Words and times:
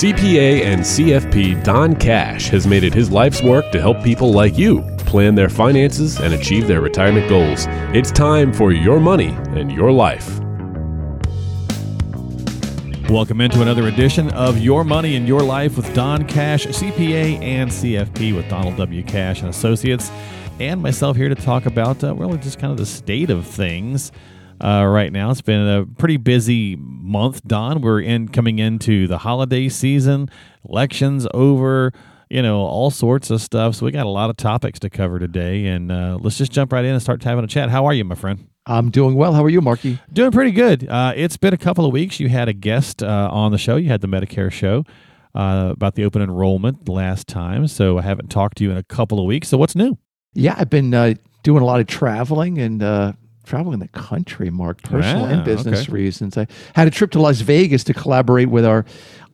CPA 0.00 0.62
and 0.62 0.80
CFP 0.80 1.62
Don 1.62 1.94
Cash 1.94 2.48
has 2.48 2.66
made 2.66 2.84
it 2.84 2.94
his 2.94 3.12
life's 3.12 3.42
work 3.42 3.70
to 3.70 3.78
help 3.78 4.02
people 4.02 4.32
like 4.32 4.56
you 4.56 4.80
plan 5.00 5.34
their 5.34 5.50
finances 5.50 6.18
and 6.18 6.32
achieve 6.32 6.66
their 6.66 6.80
retirement 6.80 7.28
goals. 7.28 7.66
It's 7.92 8.10
time 8.10 8.50
for 8.50 8.72
your 8.72 8.98
money 8.98 9.36
and 9.48 9.70
your 9.70 9.92
life. 9.92 10.40
Welcome 13.10 13.42
into 13.42 13.60
another 13.60 13.88
edition 13.88 14.30
of 14.30 14.56
Your 14.56 14.84
Money 14.84 15.16
and 15.16 15.28
Your 15.28 15.42
Life 15.42 15.76
with 15.76 15.92
Don 15.92 16.26
Cash, 16.26 16.64
CPA 16.64 17.42
and 17.42 17.70
CFP 17.70 18.34
with 18.34 18.48
Donald 18.48 18.78
W. 18.78 19.02
Cash 19.02 19.40
and 19.40 19.50
Associates, 19.50 20.10
and 20.58 20.80
myself 20.80 21.18
here 21.18 21.28
to 21.28 21.34
talk 21.34 21.66
about 21.66 22.02
uh, 22.02 22.14
really 22.14 22.38
just 22.38 22.58
kind 22.58 22.70
of 22.70 22.78
the 22.78 22.86
state 22.86 23.28
of 23.28 23.46
things 23.46 24.12
uh, 24.60 24.84
right 24.86 25.12
now. 25.12 25.30
It's 25.30 25.42
been 25.42 25.66
a 25.66 25.86
pretty 25.86 26.16
busy 26.16 26.76
month, 26.76 27.42
Don. 27.46 27.80
We're 27.80 28.00
in 28.00 28.28
coming 28.28 28.58
into 28.58 29.06
the 29.06 29.18
holiday 29.18 29.68
season, 29.68 30.30
elections 30.68 31.26
over, 31.34 31.92
you 32.28 32.42
know, 32.42 32.60
all 32.60 32.90
sorts 32.90 33.30
of 33.30 33.40
stuff. 33.40 33.76
So 33.76 33.86
we 33.86 33.92
got 33.92 34.06
a 34.06 34.10
lot 34.10 34.30
of 34.30 34.36
topics 34.36 34.78
to 34.80 34.90
cover 34.90 35.18
today, 35.18 35.66
and 35.66 35.90
uh, 35.90 36.18
let's 36.20 36.38
just 36.38 36.52
jump 36.52 36.72
right 36.72 36.84
in 36.84 36.92
and 36.92 37.02
start 37.02 37.22
having 37.22 37.44
a 37.44 37.48
chat. 37.48 37.70
How 37.70 37.86
are 37.86 37.94
you, 37.94 38.04
my 38.04 38.14
friend? 38.14 38.46
I'm 38.66 38.90
doing 38.90 39.14
well. 39.14 39.32
How 39.32 39.42
are 39.42 39.48
you, 39.48 39.60
Marky? 39.60 39.98
Doing 40.12 40.30
pretty 40.30 40.52
good. 40.52 40.88
Uh, 40.88 41.12
it's 41.16 41.36
been 41.36 41.54
a 41.54 41.58
couple 41.58 41.86
of 41.86 41.92
weeks. 41.92 42.20
You 42.20 42.28
had 42.28 42.48
a 42.48 42.52
guest 42.52 43.02
uh, 43.02 43.28
on 43.32 43.52
the 43.52 43.58
show. 43.58 43.76
You 43.76 43.88
had 43.88 44.00
the 44.00 44.06
Medicare 44.06 44.52
show 44.52 44.84
uh, 45.34 45.70
about 45.72 45.94
the 45.94 46.04
open 46.04 46.22
enrollment 46.22 46.88
last 46.88 47.26
time. 47.26 47.66
So 47.66 47.98
I 47.98 48.02
haven't 48.02 48.28
talked 48.28 48.58
to 48.58 48.64
you 48.64 48.70
in 48.70 48.76
a 48.76 48.82
couple 48.82 49.18
of 49.18 49.24
weeks. 49.24 49.48
So 49.48 49.58
what's 49.58 49.74
new? 49.74 49.98
Yeah, 50.34 50.54
I've 50.56 50.70
been 50.70 50.94
uh, 50.94 51.14
doing 51.42 51.62
a 51.62 51.66
lot 51.66 51.80
of 51.80 51.86
traveling 51.86 52.58
and 52.58 52.82
uh, 52.82 53.12
traveling 53.50 53.80
the 53.80 53.88
country, 53.88 54.48
Mark, 54.48 54.80
personal 54.82 55.26
Yeah, 55.26 55.34
and 55.34 55.44
business 55.44 55.82
okay. 55.82 55.92
reasons. 55.92 56.38
I 56.38 56.46
had 56.74 56.86
a 56.86 56.90
trip 56.90 57.10
to 57.12 57.20
Las 57.20 57.40
Vegas 57.40 57.82
to 57.84 57.92
collaborate 57.94 58.48
with 58.48 58.64
our 58.64 58.84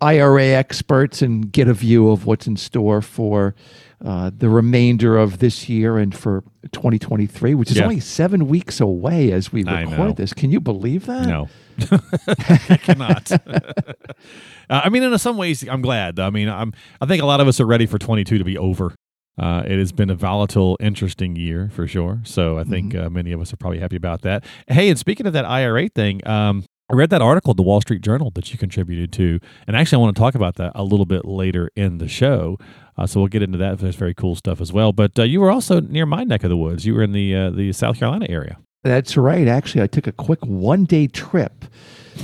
IRA 0.00 0.46
experts 0.46 1.20
and 1.22 1.52
get 1.52 1.68
a 1.68 1.74
view 1.74 2.10
of 2.10 2.24
what's 2.26 2.46
in 2.46 2.56
store 2.56 3.02
for 3.02 3.54
uh, 4.04 4.30
the 4.36 4.48
remainder 4.48 5.16
of 5.18 5.38
this 5.38 5.68
year 5.68 5.98
and 5.98 6.14
for 6.14 6.42
2023, 6.72 7.54
which 7.54 7.70
is 7.70 7.76
Yeah. 7.76 7.84
only 7.84 8.00
seven 8.00 8.46
weeks 8.48 8.80
away 8.80 9.32
as 9.32 9.52
we 9.52 9.62
record 9.64 10.16
this. 10.16 10.32
Can 10.32 10.50
you 10.50 10.60
believe 10.60 11.06
that? 11.06 11.26
No, 11.26 11.48
I 12.70 12.78
cannot. 12.82 13.30
Uh, 14.68 14.80
I 14.84 14.88
mean, 14.88 15.04
in 15.04 15.16
some 15.18 15.36
ways, 15.36 15.62
I'm 15.68 15.80
glad. 15.80 16.18
I 16.18 16.30
mean, 16.30 16.48
I'm. 16.48 16.72
I 17.00 17.06
think 17.06 17.22
a 17.22 17.26
lot 17.26 17.40
of 17.40 17.46
us 17.46 17.60
are 17.60 17.64
ready 17.66 17.86
for 17.86 17.98
22 18.00 18.38
to 18.38 18.42
be 18.42 18.58
over. 18.58 18.92
Uh, 19.38 19.62
it 19.66 19.78
has 19.78 19.92
been 19.92 20.08
a 20.10 20.14
volatile, 20.14 20.76
interesting 20.80 21.36
year 21.36 21.68
for 21.72 21.86
sure. 21.86 22.20
So 22.24 22.58
I 22.58 22.64
think 22.64 22.94
uh, 22.94 23.10
many 23.10 23.32
of 23.32 23.40
us 23.40 23.52
are 23.52 23.56
probably 23.56 23.78
happy 23.80 23.96
about 23.96 24.22
that. 24.22 24.44
Hey, 24.66 24.88
and 24.88 24.98
speaking 24.98 25.26
of 25.26 25.32
that 25.34 25.44
IRA 25.44 25.88
thing, 25.88 26.26
um, 26.26 26.64
I 26.90 26.94
read 26.94 27.10
that 27.10 27.20
article 27.20 27.52
the 27.52 27.62
Wall 27.62 27.80
Street 27.80 28.00
Journal 28.00 28.30
that 28.36 28.50
you 28.52 28.58
contributed 28.58 29.12
to, 29.14 29.40
and 29.66 29.76
actually, 29.76 29.96
I 29.96 30.00
want 30.04 30.16
to 30.16 30.20
talk 30.20 30.34
about 30.36 30.54
that 30.56 30.72
a 30.74 30.84
little 30.84 31.04
bit 31.04 31.24
later 31.24 31.70
in 31.76 31.98
the 31.98 32.08
show. 32.08 32.58
Uh, 32.96 33.06
so 33.06 33.20
we'll 33.20 33.28
get 33.28 33.42
into 33.42 33.58
that. 33.58 33.78
There's 33.78 33.96
very 33.96 34.14
cool 34.14 34.36
stuff 34.36 34.60
as 34.60 34.72
well. 34.72 34.92
But 34.92 35.18
uh, 35.18 35.24
you 35.24 35.40
were 35.40 35.50
also 35.50 35.80
near 35.80 36.06
my 36.06 36.22
neck 36.24 36.44
of 36.44 36.48
the 36.50 36.56
woods. 36.56 36.86
You 36.86 36.94
were 36.94 37.02
in 37.02 37.12
the 37.12 37.34
uh, 37.34 37.50
the 37.50 37.72
South 37.72 37.98
Carolina 37.98 38.26
area. 38.30 38.56
That's 38.84 39.16
right. 39.16 39.48
Actually, 39.48 39.82
I 39.82 39.86
took 39.88 40.06
a 40.06 40.12
quick 40.12 40.38
one 40.46 40.84
day 40.84 41.08
trip 41.08 41.64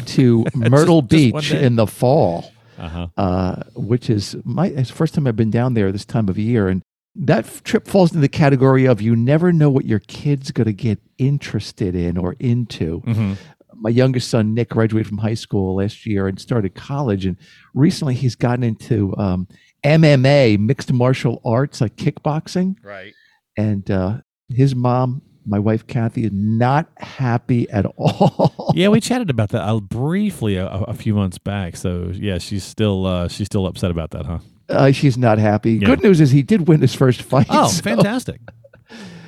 to 0.07 0.47
Myrtle 0.55 1.03
Just- 1.03 1.11
just 1.11 1.35
Beach 1.35 1.51
day? 1.51 1.67
in 1.67 1.77
the 1.77 1.87
fall. 1.87 2.51
Uh-huh. 2.79 3.07
uh, 3.17 3.63
which 3.77 4.09
is 4.11 4.35
my 4.45 4.67
it's 4.69 4.89
the 4.91 4.97
first 4.97 5.15
time 5.15 5.27
I've 5.27 5.37
been 5.37 5.51
down 5.53 5.75
there 5.75 5.93
this 5.93 6.05
time 6.07 6.29
of 6.29 6.39
year. 6.39 6.69
And 6.69 6.83
that 7.15 7.65
trip 7.65 7.87
falls 7.87 8.11
into 8.11 8.21
the 8.21 8.29
category 8.29 8.87
of 8.87 9.01
you 9.03 9.15
never 9.15 9.53
know 9.53 9.71
what 9.71 9.85
your 9.85 9.99
kid's 10.01 10.51
going 10.51 10.67
to 10.67 10.73
get 10.73 10.99
interested 11.19 11.95
in 11.95 12.17
or 12.17 12.35
into. 12.39 13.01
Mhm. 13.03 13.37
My 13.75 13.91
youngest 13.91 14.29
son, 14.29 14.55
Nick, 14.55 14.71
graduated 14.71 15.09
from 15.09 15.19
high 15.19 15.35
school 15.35 15.77
last 15.77 16.07
year 16.07 16.29
and 16.29 16.39
started 16.39 16.75
college. 16.75 17.27
And 17.27 17.37
recently 17.75 18.15
he's 18.15 18.35
gotten 18.37 18.63
into 18.63 19.15
um, 19.17 19.49
MMA, 19.85 20.57
mixed 20.59 20.93
martial 20.93 21.41
arts, 21.45 21.81
like 21.81 21.97
kickboxing. 21.97 22.77
Right. 22.83 23.13
And 23.57 23.91
uh, 23.91 24.19
his 24.49 24.75
mom, 24.75 25.23
my 25.47 25.59
wife, 25.59 25.87
Kathy, 25.87 26.25
is 26.25 26.31
not 26.33 26.89
happy 26.99 27.69
at 27.71 27.87
all. 27.97 28.73
yeah, 28.75 28.89
we 28.89 29.01
chatted 29.01 29.31
about 29.31 29.51
that 29.51 29.63
uh, 29.63 29.81
briefly 29.81 30.57
a, 30.57 30.67
a 30.69 30.95
few 30.95 31.15
months 31.15 31.39
back. 31.39 31.77
So 31.77 32.11
yeah, 32.15 32.39
she's 32.39 32.65
still 32.65 33.07
uh, 33.07 33.29
she's 33.29 33.47
still 33.47 33.67
upset 33.67 33.91
about 33.91 34.11
that, 34.13 34.27
huh? 34.27 34.39
Uh, 34.69 34.91
she's 34.93 35.19
not 35.19 35.39
happy. 35.39 35.73
Yeah. 35.75 35.87
Good 35.87 36.03
news 36.03 36.21
is 36.21 36.31
he 36.31 36.43
did 36.43 36.69
win 36.69 36.81
his 36.81 36.95
first 36.95 37.23
fight. 37.23 37.47
Oh, 37.51 37.69
so 37.69 37.83
fantastic! 37.83 38.41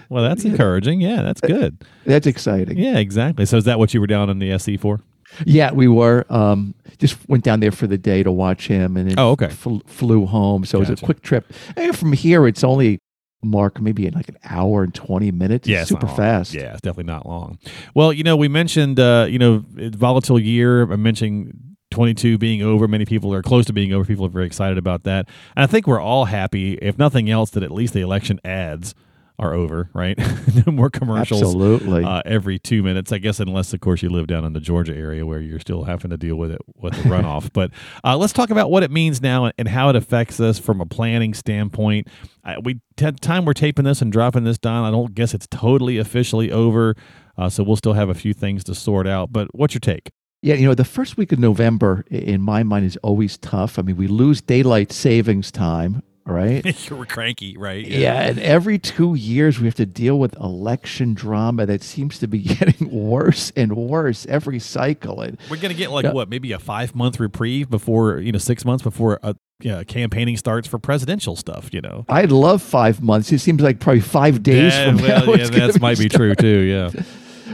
Well, 0.08 0.22
that's 0.22 0.44
encouraging. 0.44 1.00
Yeah, 1.00 1.22
that's 1.22 1.40
good. 1.40 1.82
That's 2.06 2.26
exciting. 2.26 2.78
Yeah, 2.78 2.98
exactly. 2.98 3.46
So 3.46 3.56
is 3.56 3.64
that 3.64 3.78
what 3.78 3.92
you 3.94 4.00
were 4.00 4.06
down 4.06 4.30
in 4.30 4.38
the 4.38 4.52
SE 4.52 4.76
for? 4.76 5.00
Yeah, 5.44 5.72
we 5.72 5.88
were. 5.88 6.24
Um, 6.30 6.74
just 6.98 7.16
went 7.28 7.42
down 7.42 7.58
there 7.60 7.72
for 7.72 7.86
the 7.88 7.98
day 7.98 8.22
to 8.22 8.30
watch 8.30 8.68
him, 8.68 8.96
and 8.96 9.10
then 9.10 9.18
Oh, 9.18 9.30
okay. 9.32 9.48
fl- 9.48 9.78
flew 9.86 10.26
home. 10.26 10.64
So 10.64 10.78
it 10.78 10.88
was 10.88 10.90
a 11.02 11.04
quick 11.04 11.22
trip. 11.22 11.52
And 11.76 11.96
from 11.98 12.12
here, 12.12 12.46
it's 12.46 12.62
only 12.62 13.00
Mark 13.44 13.80
maybe 13.80 14.06
in 14.06 14.14
like 14.14 14.28
an 14.28 14.38
hour 14.44 14.82
and 14.82 14.94
twenty 14.94 15.30
minutes. 15.30 15.68
Yeah, 15.68 15.84
super 15.84 16.08
fast. 16.08 16.54
Yeah, 16.54 16.72
it's 16.72 16.80
definitely 16.80 17.12
not 17.12 17.26
long. 17.26 17.58
Well, 17.94 18.12
you 18.12 18.24
know, 18.24 18.36
we 18.36 18.48
mentioned 18.48 18.98
uh, 18.98 19.26
you 19.28 19.38
know 19.38 19.64
volatile 19.68 20.38
year. 20.38 20.82
I'm 20.82 21.02
mentioning 21.02 21.76
22 21.90 22.38
being 22.38 22.60
over. 22.60 22.88
Many 22.88 23.04
people 23.04 23.32
are 23.32 23.42
close 23.42 23.66
to 23.66 23.72
being 23.72 23.92
over. 23.92 24.04
People 24.04 24.26
are 24.26 24.30
very 24.30 24.46
excited 24.46 24.78
about 24.78 25.04
that, 25.04 25.28
and 25.56 25.62
I 25.62 25.66
think 25.66 25.86
we're 25.86 26.00
all 26.00 26.24
happy, 26.24 26.74
if 26.74 26.98
nothing 26.98 27.30
else, 27.30 27.50
that 27.50 27.62
at 27.62 27.70
least 27.70 27.94
the 27.94 28.00
election 28.00 28.40
ads 28.44 28.94
are 29.38 29.54
over. 29.54 29.90
Right? 29.92 30.18
no 30.66 30.72
more 30.72 30.90
commercials. 30.90 31.42
absolutely. 31.42 32.04
uh, 32.04 32.22
every 32.24 32.58
two 32.58 32.82
minutes. 32.82 33.12
I 33.12 33.18
guess 33.18 33.40
unless 33.40 33.72
of 33.72 33.80
course 33.80 34.02
you 34.02 34.10
live 34.10 34.26
down 34.26 34.44
in 34.44 34.52
the 34.52 34.60
Georgia 34.60 34.94
area 34.94 35.26
where 35.26 35.40
you're 35.40 35.60
still 35.60 35.84
having 35.84 36.10
to 36.10 36.16
deal 36.16 36.36
with 36.36 36.50
it 36.50 36.60
with 36.76 36.94
the 36.94 37.08
runoff. 37.08 37.50
but 37.52 37.70
uh, 38.04 38.16
let's 38.16 38.32
talk 38.32 38.50
about 38.50 38.70
what 38.70 38.82
it 38.82 38.90
means 38.90 39.20
now 39.20 39.50
and 39.58 39.68
how 39.68 39.88
it 39.88 39.96
affects 39.96 40.40
us 40.40 40.58
from 40.58 40.80
a 40.80 40.86
planning 40.86 41.34
standpoint. 41.34 42.08
Uh, 42.44 42.56
we 42.62 42.80
t- 42.96 43.12
time 43.12 43.44
we're 43.44 43.52
taping 43.52 43.84
this 43.84 44.02
and 44.02 44.12
dropping 44.12 44.44
this 44.44 44.58
down. 44.58 44.84
I 44.84 44.90
don't 44.90 45.14
guess 45.14 45.34
it's 45.34 45.46
totally 45.48 45.98
officially 45.98 46.50
over. 46.50 46.94
Uh, 47.36 47.48
so 47.48 47.64
we'll 47.64 47.76
still 47.76 47.94
have 47.94 48.08
a 48.08 48.14
few 48.14 48.32
things 48.32 48.62
to 48.64 48.74
sort 48.74 49.06
out. 49.06 49.32
But 49.32 49.48
what's 49.52 49.74
your 49.74 49.80
take? 49.80 50.10
yeah, 50.44 50.56
you 50.56 50.66
know, 50.66 50.74
the 50.74 50.84
first 50.84 51.16
week 51.16 51.32
of 51.32 51.38
November, 51.38 52.04
in 52.10 52.42
my 52.42 52.62
mind, 52.62 52.84
is 52.84 52.98
always 52.98 53.38
tough. 53.38 53.78
I 53.78 53.82
mean, 53.82 53.96
we 53.96 54.06
lose 54.08 54.42
daylight 54.42 54.92
savings 54.92 55.50
time, 55.50 56.02
right? 56.26 56.64
You're 56.90 57.04
cranky, 57.06 57.56
right? 57.56 57.86
Yeah, 57.86 58.22
and 58.22 58.38
every 58.38 58.78
two 58.78 59.14
years 59.14 59.58
we 59.58 59.66
have 59.66 59.74
to 59.76 59.86
deal 59.86 60.18
with 60.18 60.34
election 60.36 61.14
drama 61.14 61.66
that 61.66 61.82
seems 61.82 62.18
to 62.20 62.28
be 62.28 62.38
getting 62.42 62.90
worse 62.90 63.52
and 63.56 63.76
worse 63.76 64.26
every 64.26 64.58
cycle. 64.58 65.20
And 65.20 65.38
We're 65.50 65.56
gonna 65.56 65.74
get 65.74 65.90
like 65.90 66.04
Yeah. 66.04 66.12
what, 66.12 66.28
maybe 66.28 66.52
a 66.52 66.58
five 66.58 66.94
month 66.94 67.20
reprieve 67.20 67.68
before 67.70 68.18
you 68.20 68.32
know 68.32 68.38
six 68.38 68.64
months 68.64 68.82
before 68.82 69.18
a 69.22 69.34
yeah, 69.60 69.82
campaigning 69.84 70.36
starts 70.36 70.66
for 70.66 70.78
presidential 70.78 71.36
stuff. 71.36 71.72
You 71.72 71.80
know, 71.80 72.04
I'd 72.08 72.32
love 72.32 72.60
five 72.60 73.00
months. 73.02 73.30
It 73.32 73.38
seems 73.38 73.62
like 73.62 73.78
probably 73.80 74.00
five 74.00 74.42
days 74.42 74.72
Yeah, 74.74 74.86
from 74.90 74.96
well, 75.02 75.26
now. 75.26 75.32
yeah, 75.34 75.46
that 75.46 75.80
might 75.80 75.98
be 75.98 76.08
true 76.08 76.34
too. 76.34 76.46
Yeah. 76.60 76.90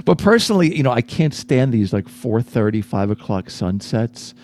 But 0.05 0.17
personally, 0.19 0.75
you 0.75 0.83
know, 0.83 0.93
I 0.93 1.03
can't 1.03 1.35
stand 1.35 1.73
these 1.75 1.93
like 1.93 2.07
4.30, 2.07 2.83
5 2.85 3.11
o'clock 3.11 3.51
sunsets. 3.51 4.35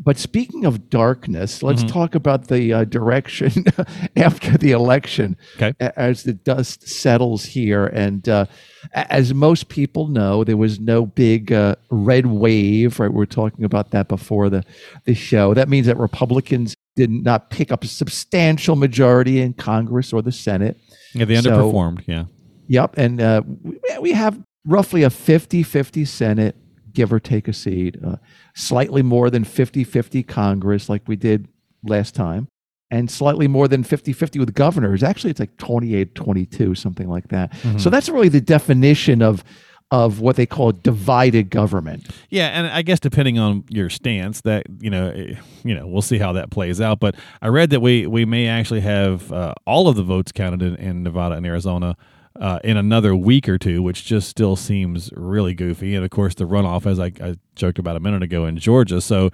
But 0.00 0.16
speaking 0.16 0.64
of 0.64 0.88
darkness, 0.90 1.62
let's 1.62 1.82
Mm-hmm. 1.82 1.92
talk 1.92 2.14
about 2.14 2.48
the 2.48 2.72
uh, 2.72 2.84
direction 2.84 3.64
after 4.16 4.56
the 4.56 4.70
election 4.70 5.36
Okay. 5.56 5.72
as 5.96 6.22
the 6.22 6.32
dust 6.34 6.88
settles 6.88 7.44
here. 7.44 7.86
And 7.86 8.28
uh, 8.28 8.46
as 8.94 9.34
most 9.34 9.68
people 9.68 10.06
know, 10.06 10.44
there 10.44 10.56
was 10.56 10.78
no 10.78 11.04
big 11.06 11.52
uh, 11.52 11.74
red 11.90 12.26
wave, 12.26 13.00
right? 13.00 13.10
We 13.10 13.16
were 13.16 13.26
talking 13.26 13.64
about 13.64 13.90
that 13.90 14.06
before 14.08 14.48
the, 14.50 14.64
the 15.04 15.14
show. 15.14 15.52
That 15.54 15.68
means 15.68 15.86
that 15.86 15.96
Republicans 15.96 16.76
did 16.94 17.10
not 17.10 17.50
pick 17.50 17.70
up 17.72 17.82
a 17.84 17.88
substantial 17.88 18.76
majority 18.76 19.40
in 19.40 19.52
Congress 19.54 20.12
or 20.12 20.22
the 20.22 20.32
Senate. 20.32 20.76
Yeah, 21.14 21.24
they 21.24 21.40
So- 21.40 21.50
underperformed. 21.50 22.04
yeah. 22.06 22.24
Yep. 22.68 22.98
And 22.98 23.20
uh, 23.20 23.42
we, 23.62 23.78
we 24.00 24.12
have 24.12 24.38
roughly 24.66 25.02
a 25.02 25.10
50 25.10 25.62
50 25.62 26.04
Senate, 26.04 26.54
give 26.92 27.12
or 27.12 27.20
take 27.20 27.48
a 27.48 27.52
seat, 27.52 27.96
uh, 28.04 28.16
slightly 28.54 29.02
more 29.02 29.30
than 29.30 29.44
50 29.44 29.84
50 29.84 30.22
Congress, 30.22 30.88
like 30.88 31.02
we 31.06 31.16
did 31.16 31.48
last 31.84 32.14
time, 32.14 32.48
and 32.90 33.10
slightly 33.10 33.48
more 33.48 33.68
than 33.68 33.82
50 33.82 34.12
50 34.12 34.38
with 34.38 34.54
governors. 34.54 35.02
Actually, 35.02 35.30
it's 35.30 35.40
like 35.40 35.56
28 35.58 36.14
22, 36.14 36.74
something 36.74 37.08
like 37.08 37.28
that. 37.28 37.52
So 37.78 37.90
that's 37.90 38.08
really 38.08 38.28
the 38.28 38.40
definition 38.40 39.22
of. 39.22 39.44
Of 39.90 40.20
what 40.20 40.36
they 40.36 40.44
call 40.44 40.72
divided 40.72 41.48
government. 41.48 42.08
Yeah, 42.28 42.48
and 42.48 42.66
I 42.66 42.82
guess 42.82 43.00
depending 43.00 43.38
on 43.38 43.64
your 43.70 43.88
stance, 43.88 44.42
that 44.42 44.66
you 44.80 44.90
know, 44.90 45.08
eh, 45.08 45.36
you 45.64 45.74
know, 45.74 45.86
we'll 45.86 46.02
see 46.02 46.18
how 46.18 46.34
that 46.34 46.50
plays 46.50 46.78
out. 46.78 47.00
But 47.00 47.14
I 47.40 47.48
read 47.48 47.70
that 47.70 47.80
we 47.80 48.06
we 48.06 48.26
may 48.26 48.48
actually 48.48 48.80
have 48.80 49.32
uh, 49.32 49.54
all 49.66 49.88
of 49.88 49.96
the 49.96 50.02
votes 50.02 50.30
counted 50.30 50.60
in, 50.60 50.74
in 50.76 51.02
Nevada 51.04 51.36
and 51.36 51.46
Arizona 51.46 51.96
uh, 52.40 52.60
in 52.64 52.76
another 52.76 53.14
week 53.14 53.48
or 53.48 53.58
two, 53.58 53.82
which 53.82 54.04
just 54.04 54.28
still 54.28 54.56
seems 54.56 55.10
really 55.14 55.54
goofy. 55.54 55.94
And 55.94 56.04
of 56.04 56.10
course, 56.10 56.34
the 56.34 56.44
runoff, 56.44 56.86
as 56.86 56.98
I, 56.98 57.12
I 57.22 57.36
joked 57.54 57.78
about 57.78 57.96
a 57.96 58.00
minute 58.00 58.22
ago 58.22 58.46
in 58.46 58.56
Georgia, 58.58 59.00
so 59.00 59.26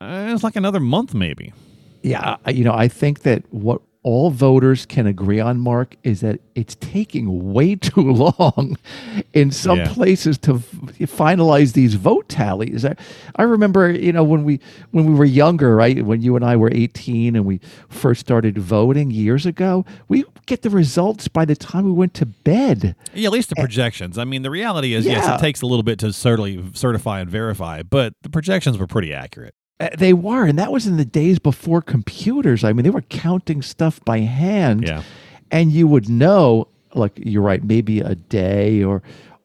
uh, 0.00 0.30
it's 0.32 0.44
like 0.44 0.56
another 0.56 0.80
month 0.80 1.14
maybe. 1.14 1.52
Yeah, 2.02 2.36
you 2.48 2.64
know, 2.64 2.74
I 2.74 2.88
think 2.88 3.20
that 3.22 3.44
what 3.52 3.80
all 4.04 4.30
voters 4.30 4.84
can 4.84 5.06
agree 5.06 5.38
on, 5.38 5.60
Mark, 5.60 5.96
is 6.02 6.20
that 6.22 6.40
it's 6.56 6.74
taking 6.76 7.52
way 7.52 7.76
too 7.90 8.12
long 8.12 8.76
in 9.32 9.50
some 9.52 9.78
Yeah. 9.78 9.92
places 9.92 10.38
to 10.38 10.54
finalize 11.00 11.72
these 11.74 11.94
vote 11.94 12.28
tallies. 12.28 12.84
I, 12.84 12.96
I 13.36 13.42
remember, 13.44 13.90
you 13.90 14.12
know, 14.12 14.24
when 14.24 14.44
we 14.44 14.60
when 14.90 15.06
we 15.06 15.14
were 15.14 15.24
younger, 15.24 15.76
right, 15.76 16.04
when 16.04 16.20
you 16.22 16.36
and 16.36 16.44
I 16.44 16.56
were 16.56 16.70
18 16.72 17.36
and 17.36 17.44
we 17.44 17.60
first 17.88 18.20
started 18.20 18.58
voting 18.58 19.10
years 19.10 19.46
ago, 19.46 19.84
we 20.08 20.24
get 20.46 20.62
the 20.62 20.70
results 20.70 21.28
by 21.28 21.44
the 21.44 21.54
time 21.56 21.84
we 21.84 21.92
went 21.92 22.14
to 22.14 22.26
bed. 22.26 22.96
Yeah, 23.14 23.28
at 23.28 23.32
least 23.32 23.50
the 23.50 23.56
projections. 23.56 24.18
I 24.18 24.24
mean, 24.24 24.42
the 24.42 24.50
reality 24.50 24.94
is, 24.94 25.06
yes, 25.06 25.28
it 25.28 25.40
takes 25.40 25.62
a 25.62 25.66
little 25.66 25.82
bit 25.84 25.98
to 26.00 26.12
certainly 26.12 26.62
certify 26.74 27.20
and 27.20 27.30
verify, 27.30 27.82
but 27.82 28.14
the 28.22 28.28
projections 28.30 28.78
were 28.78 28.86
pretty 28.86 29.14
accurate. 29.14 29.54
Uh, 29.80 29.88
They 29.98 30.12
were, 30.12 30.44
and 30.46 30.58
that 30.58 30.72
was 30.72 30.86
in 30.86 30.96
the 30.96 31.04
days 31.04 31.38
before 31.38 31.82
computers. 31.82 32.64
I 32.64 32.72
mean, 32.72 32.84
they 32.84 32.90
were 32.90 33.02
counting 33.02 33.62
stuff 33.62 34.00
by 34.04 34.20
hand. 34.20 34.84
Yeah. 34.86 35.02
and 35.50 35.70
you 35.72 35.86
would 35.86 36.08
know 36.08 36.68
like 36.94 37.12
you're 37.16 37.42
right 37.42 37.62
maybe 37.64 38.00
a 38.00 38.14
day 38.14 38.82
or 38.82 39.02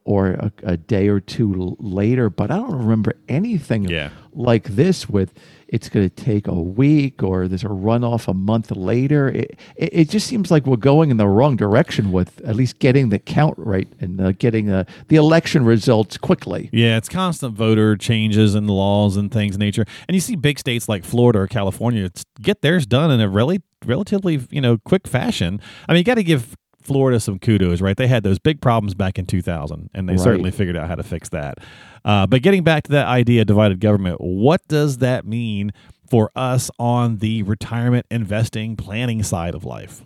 or 0.08 0.28
a, 0.30 0.52
a 0.62 0.76
day 0.76 1.06
or 1.08 1.20
two 1.20 1.76
later 1.78 2.30
but 2.30 2.50
i 2.50 2.56
don't 2.56 2.72
remember 2.78 3.12
anything 3.28 3.84
Yeah. 3.84 4.08
like 4.32 4.64
this 4.64 5.08
with 5.08 5.34
it's 5.68 5.90
going 5.90 6.08
to 6.08 6.14
take 6.24 6.46
a 6.48 6.54
week 6.54 7.22
or 7.22 7.46
there's 7.46 7.62
a 7.62 7.68
runoff 7.68 8.26
a 8.26 8.32
month 8.32 8.70
later 8.70 9.28
it, 9.28 9.58
it, 9.76 9.90
it 9.92 10.08
just 10.08 10.26
seems 10.26 10.50
like 10.50 10.64
we're 10.64 10.76
going 10.78 11.10
in 11.10 11.18
the 11.18 11.26
wrong 11.28 11.56
direction 11.56 12.10
with 12.10 12.40
at 12.46 12.56
least 12.56 12.78
getting 12.78 13.10
the 13.10 13.18
count 13.18 13.54
right 13.58 13.88
and 14.00 14.18
uh, 14.18 14.32
getting 14.32 14.70
uh, 14.70 14.84
the 15.08 15.16
election 15.16 15.64
results 15.66 16.16
quickly 16.16 16.70
Yeah, 16.72 16.96
it's 16.96 17.10
constant 17.10 17.54
voter 17.54 17.94
changes 17.96 18.54
and 18.54 18.68
laws 18.70 19.16
and 19.18 19.30
things 19.30 19.56
in 19.56 19.60
nature. 19.60 19.84
And 20.08 20.14
you 20.14 20.20
see 20.22 20.36
big 20.36 20.58
states 20.58 20.88
like 20.88 21.04
Florida 21.04 21.40
or 21.40 21.46
California 21.48 22.04
it's, 22.04 22.24
get 22.40 22.62
theirs 22.62 22.86
done 22.86 23.10
in 23.10 23.20
a 23.20 23.28
really 23.28 23.60
relatively, 23.84 24.40
you 24.50 24.60
know, 24.62 24.78
quick 24.78 25.06
fashion. 25.06 25.60
I 25.86 25.92
mean, 25.92 25.98
you 25.98 26.04
got 26.04 26.14
to 26.14 26.24
give 26.24 26.56
Florida 26.88 27.20
some 27.20 27.38
kudos, 27.38 27.80
right? 27.80 27.96
They 27.96 28.08
had 28.08 28.24
those 28.24 28.38
big 28.40 28.60
problems 28.60 28.94
back 28.94 29.18
in 29.18 29.26
2000 29.26 29.90
and 29.94 30.08
they 30.08 30.14
Right. 30.14 30.20
certainly 30.20 30.50
figured 30.50 30.76
out 30.76 30.88
how 30.88 30.96
to 30.96 31.02
fix 31.04 31.28
that. 31.28 31.58
Uh, 32.04 32.26
but 32.26 32.42
getting 32.42 32.64
back 32.64 32.84
to 32.84 32.92
that 32.92 33.06
idea 33.06 33.42
of 33.42 33.46
divided 33.46 33.78
government, 33.80 34.16
what 34.20 34.66
does 34.68 34.98
that 34.98 35.24
mean 35.26 35.70
for 36.10 36.30
us 36.34 36.70
on 36.78 37.18
the 37.18 37.42
retirement 37.44 38.06
investing 38.10 38.74
planning 38.74 39.22
side 39.22 39.54
of 39.54 39.64
life? 39.64 40.02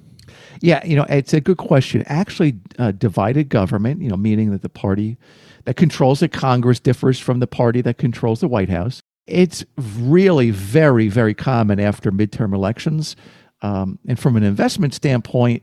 Yeah, 0.60 0.84
you 0.84 0.96
know, 0.96 1.06
it's 1.08 1.32
a 1.32 1.40
good 1.40 1.58
question. 1.58 2.02
Actually, 2.06 2.54
uh, 2.78 2.92
divided 2.92 3.48
government, 3.48 4.02
you 4.02 4.08
know, 4.08 4.16
meaning 4.16 4.50
that 4.50 4.62
the 4.62 4.68
party 4.68 5.16
that 5.64 5.76
controls 5.76 6.20
the 6.20 6.28
Congress 6.28 6.80
differs 6.80 7.18
from 7.18 7.38
the 7.40 7.46
party 7.46 7.80
that 7.82 7.98
controls 7.98 8.40
the 8.40 8.48
White 8.48 8.68
House. 8.68 9.00
It's 9.26 9.64
really 9.76 10.50
very, 10.50 11.08
very 11.08 11.34
common 11.34 11.78
after 11.78 12.10
midterm 12.10 12.52
elections. 12.54 13.14
Um, 13.62 13.98
and 14.08 14.18
from 14.18 14.36
an 14.36 14.42
investment 14.42 14.92
standpoint, 14.94 15.62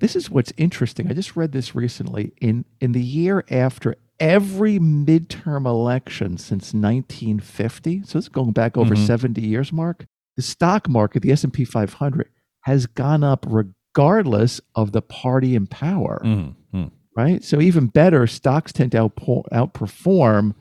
this 0.00 0.14
is 0.16 0.30
what's 0.30 0.52
interesting. 0.56 1.08
I 1.10 1.14
just 1.14 1.36
read 1.36 1.52
this 1.52 1.74
recently. 1.74 2.32
In 2.40 2.64
in 2.80 2.92
the 2.92 3.02
year 3.02 3.44
after 3.50 3.96
every 4.20 4.78
midterm 4.78 5.64
election 5.66 6.38
since 6.38 6.72
1950, 6.74 8.02
so 8.04 8.18
this 8.18 8.24
is 8.24 8.28
going 8.28 8.52
back 8.52 8.76
over 8.76 8.94
Mhm. 8.94 9.06
70 9.06 9.40
years, 9.40 9.72
Mark, 9.72 10.06
the 10.36 10.42
stock 10.42 10.88
market, 10.88 11.22
the 11.22 11.30
S&P 11.32 11.64
500, 11.64 12.28
has 12.62 12.86
gone 12.86 13.22
up 13.22 13.46
regardless 13.48 14.60
of 14.74 14.92
the 14.92 15.02
party 15.02 15.54
in 15.54 15.66
power, 15.66 16.20
Mm-hmm. 16.24 16.84
right? 17.16 17.42
So 17.44 17.60
even 17.60 17.86
better, 17.86 18.26
stocks 18.26 18.72
tend 18.72 18.92
to 18.92 18.98
outpo- 18.98 19.48
outperform 19.52 20.54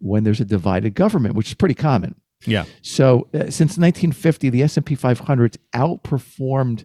when 0.00 0.24
there's 0.24 0.40
a 0.40 0.44
divided 0.44 0.94
government, 0.94 1.34
which 1.34 1.48
is 1.48 1.54
pretty 1.54 1.74
common. 1.74 2.14
Yeah. 2.46 2.64
So 2.82 3.26
uh, 3.34 3.50
since 3.50 3.76
1950, 3.78 4.50
the 4.50 4.62
S&P 4.62 4.94
500 4.94 5.56
outperformed 5.74 6.84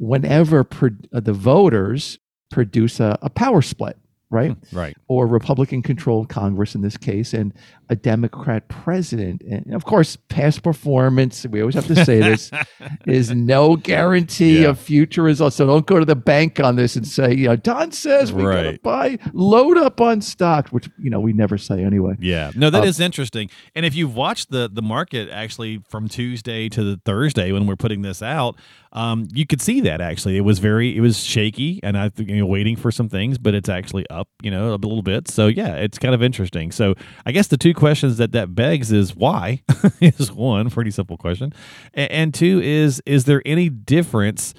whenever 0.00 0.64
pro- 0.64 0.96
uh, 1.12 1.20
the 1.20 1.34
voters 1.34 2.18
produce 2.50 2.98
a, 2.98 3.18
a 3.22 3.30
power 3.30 3.62
split, 3.62 3.96
right? 4.30 4.56
Right. 4.72 4.96
Or 5.06 5.26
Republican 5.26 5.82
controlled 5.82 6.28
Congress 6.28 6.74
in 6.74 6.80
this 6.80 6.96
case, 6.96 7.34
and 7.34 7.52
a 7.90 7.96
Democrat 7.96 8.68
president. 8.68 9.42
And 9.42 9.74
of 9.74 9.84
course, 9.84 10.16
past 10.28 10.62
performance, 10.62 11.44
we 11.46 11.60
always 11.60 11.74
have 11.74 11.88
to 11.88 12.04
say 12.04 12.20
this, 12.20 12.50
is 13.06 13.30
no 13.32 13.76
guarantee 13.76 14.62
Yeah. 14.62 14.68
of 14.68 14.78
future 14.78 15.22
results. 15.22 15.56
So 15.56 15.66
don't 15.66 15.86
go 15.86 15.98
to 15.98 16.04
the 16.04 16.14
bank 16.16 16.60
on 16.60 16.76
this 16.76 16.96
and 16.96 17.06
say, 17.06 17.34
you 17.34 17.48
know, 17.48 17.56
Don 17.56 17.90
says 17.92 18.32
we 18.32 18.42
gotta 18.44 18.68
Right. 18.70 18.82
buy, 18.82 19.18
load 19.32 19.76
up 19.76 20.00
on 20.00 20.20
stocks, 20.20 20.72
which, 20.72 20.88
you 20.98 21.10
know, 21.10 21.20
we 21.20 21.32
never 21.32 21.58
say 21.58 21.82
anyway. 21.84 22.14
Yeah, 22.20 22.52
no, 22.54 22.70
that 22.70 22.84
is 22.84 23.00
Uh, 23.00 23.04
interesting. 23.04 23.50
And 23.74 23.84
if 23.84 23.94
you've 23.94 24.14
watched 24.14 24.50
the 24.50 24.70
the 24.72 24.82
market 24.82 25.28
actually 25.30 25.80
from 25.88 26.08
Tuesday 26.08 26.68
to 26.70 26.82
the 26.84 27.00
Thursday 27.04 27.50
when 27.52 27.66
we're 27.66 27.76
putting 27.76 28.02
this 28.02 28.22
out, 28.22 28.56
um, 28.92 29.26
you 29.34 29.46
could 29.46 29.60
see 29.60 29.80
that 29.82 30.00
actually 30.00 30.36
it 30.36 30.40
was 30.42 30.58
very 30.60 30.96
it 30.96 31.00
was 31.00 31.18
shaky, 31.24 31.80
and 31.82 31.98
I 31.98 32.08
think 32.08 32.28
you 32.28 32.36
know 32.36 32.46
waiting 32.46 32.76
for 32.76 32.90
some 32.92 33.08
things, 33.08 33.36
but 33.36 33.54
it's 33.54 33.68
actually 33.68 34.08
up, 34.10 34.28
you 34.42 34.50
know, 34.50 34.70
a 34.70 34.76
little 34.76 35.02
bit. 35.02 35.28
So 35.28 35.48
yeah, 35.48 35.74
it's 35.74 35.98
kind 35.98 36.14
of 36.14 36.22
interesting. 36.22 36.70
So 36.72 36.94
I 37.26 37.32
guess 37.32 37.48
the 37.48 37.56
two 37.56 37.74
questions 37.80 38.18
that 38.18 38.32
that 38.32 38.54
begs 38.54 38.92
is 38.92 39.16
why 39.16 39.62
is 40.00 40.30
one 40.30 40.70
pretty 40.70 40.90
simple 40.90 41.16
question, 41.16 41.52
and, 41.94 42.10
and 42.12 42.34
two 42.34 42.60
is 42.60 43.02
is 43.06 43.24
there 43.24 43.42
any 43.44 43.68
difference? 43.68 44.54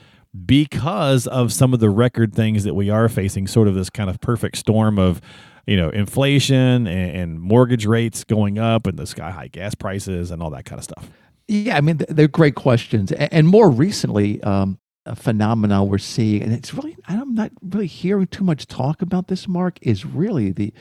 because 0.45 1.27
of 1.27 1.51
some 1.51 1.73
of 1.73 1.79
the 1.79 1.89
record 1.89 2.33
things 2.33 2.63
that 2.63 2.73
we 2.73 2.89
are 2.89 3.09
facing, 3.09 3.47
sort 3.47 3.67
of 3.67 3.75
this 3.75 3.89
kind 3.89 4.09
of 4.09 4.19
perfect 4.21 4.57
storm 4.57 4.97
of, 4.97 5.21
you 5.67 5.75
know, 5.75 5.89
inflation 5.89 6.87
and, 6.87 7.15
and 7.15 7.41
mortgage 7.41 7.85
rates 7.85 8.23
going 8.23 8.57
up 8.57 8.87
and 8.87 8.97
the 8.97 9.05
sky 9.05 9.31
high 9.31 9.47
gas 9.47 9.75
prices 9.75 10.31
and 10.31 10.41
all 10.41 10.49
that 10.49 10.65
kind 10.65 10.79
of 10.79 10.83
stuff. 10.83 11.09
Yeah, 11.47 11.75
I 11.75 11.81
mean, 11.81 11.99
they're 12.07 12.29
great 12.29 12.55
questions. 12.55 13.11
And 13.11 13.47
more 13.47 13.69
recently, 13.69 14.41
um, 14.43 14.79
a 15.05 15.15
phenomenon 15.15 15.87
we're 15.87 15.97
seeing, 15.97 16.43
and 16.43 16.53
it's 16.53 16.73
really, 16.73 16.95
I'm 17.07 17.33
not 17.33 17.51
really 17.61 17.87
hearing 17.87 18.27
too 18.27 18.43
much 18.43 18.67
talk 18.67 19.01
about 19.01 19.27
this, 19.27 19.47
Mark, 19.47 19.79
is 19.81 20.05
really 20.05 20.51
the, 20.51 20.73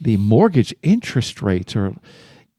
the 0.00 0.16
mortgage 0.16 0.74
interest 0.82 1.42
rates 1.42 1.76
are, 1.76 1.94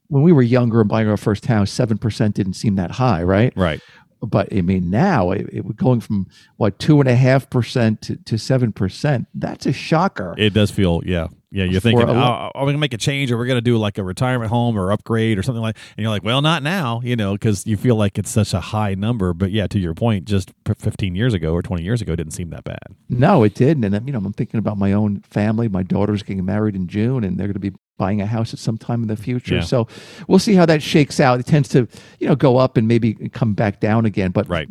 when 0.08 0.24
we 0.24 0.32
were 0.32 0.44
younger 0.44 0.82
and 0.82 0.90
buying 0.90 1.08
our 1.08 1.18
first 1.18 1.48
house, 1.48 1.72
7% 1.72 2.34
didn't 2.34 2.54
seem 2.54 2.76
that 2.76 2.92
high, 2.92 3.24
right? 3.24 3.52
Right. 3.56 3.82
But 4.22 4.54
I 4.54 4.62
mean, 4.62 4.90
now 4.90 5.32
it, 5.32 5.48
it 5.52 5.76
going 5.76 6.02
from 6.02 6.28
what, 6.58 6.80
two 6.80 7.00
and 7.00 7.10
a 7.10 7.16
half 7.16 7.50
percent 7.50 8.02
to 8.04 8.16
to 8.16 8.36
7%, 8.36 9.26
that's 9.36 9.66
a 9.66 9.74
shocker. 9.74 10.34
It 10.38 10.54
does 10.54 10.72
feel, 10.72 11.02
yeah. 11.06 11.28
Yeah, 11.50 11.64
you're 11.64 11.80
thinking, 11.80 12.10
oh, 12.10 12.52
are 12.54 12.66
we 12.66 12.72
gonna 12.72 12.78
make 12.78 12.94
a 12.94 12.98
change, 12.98 13.32
or 13.32 13.38
we're 13.38 13.46
gonna 13.46 13.62
do 13.62 13.78
like 13.78 13.98
a 13.98 14.04
retirement 14.04 14.50
home 14.50 14.78
or 14.78 14.92
upgrade 14.92 15.38
or 15.38 15.44
something 15.44 15.62
like? 15.62 15.78
And 15.96 16.04
you're 16.04 16.12
like, 16.12 16.24
well, 16.24 16.42
not 16.42 16.62
now, 16.62 17.00
you 17.04 17.16
know, 17.16 17.34
because 17.34 17.66
you 17.66 17.78
feel 17.78 17.96
like 17.96 18.18
it's 18.18 18.30
such 18.30 18.54
a 18.54 18.60
high 18.60 18.96
number. 18.96 19.34
But 19.34 19.52
yeah, 19.52 19.68
to 19.68 19.80
your 19.80 19.94
point, 19.94 20.26
just 20.26 20.52
15 20.78 21.16
years 21.16 21.34
ago 21.34 21.54
or 21.54 21.62
20 21.62 21.84
years 21.84 22.02
ago, 22.02 22.14
it 22.14 22.18
didn't 22.18 22.34
seem 22.34 22.50
that 22.50 22.66
bad. 22.66 22.96
No, 23.08 23.44
it 23.44 23.56
didn't. 23.56 23.86
And 23.86 24.06
you 24.06 24.12
know, 24.12 24.20
I'm 24.20 24.34
thinking 24.34 24.58
about 24.58 24.78
my 24.78 24.92
own 24.92 25.22
family. 25.22 25.70
My 25.70 25.84
daughter's 25.84 26.22
getting 26.22 26.44
married 26.44 26.76
in 26.76 26.88
June, 26.88 27.24
and 27.24 27.38
they're 27.40 27.48
going 27.48 27.54
to 27.54 27.60
be 27.60 27.72
buying 27.98 28.22
a 28.22 28.26
house 28.26 28.54
at 28.54 28.60
some 28.60 28.78
time 28.78 29.02
in 29.02 29.08
the 29.08 29.18
future. 29.18 29.56
Yeah. 29.56 29.62
So 29.62 29.88
we'll 30.28 30.40
see 30.40 30.54
how 30.54 30.66
that 30.68 30.84
shakes 30.84 31.20
out. 31.20 31.40
It 31.40 31.46
tends 31.46 31.70
to, 31.70 31.88
you 32.20 32.28
know, 32.28 32.36
go 32.36 32.58
up 32.58 32.78
and 32.78 32.88
maybe 32.88 33.14
come 33.30 33.54
back 33.54 33.80
down 33.80 34.06
again. 34.06 34.32
But 34.32 34.48
Right. 34.50 34.68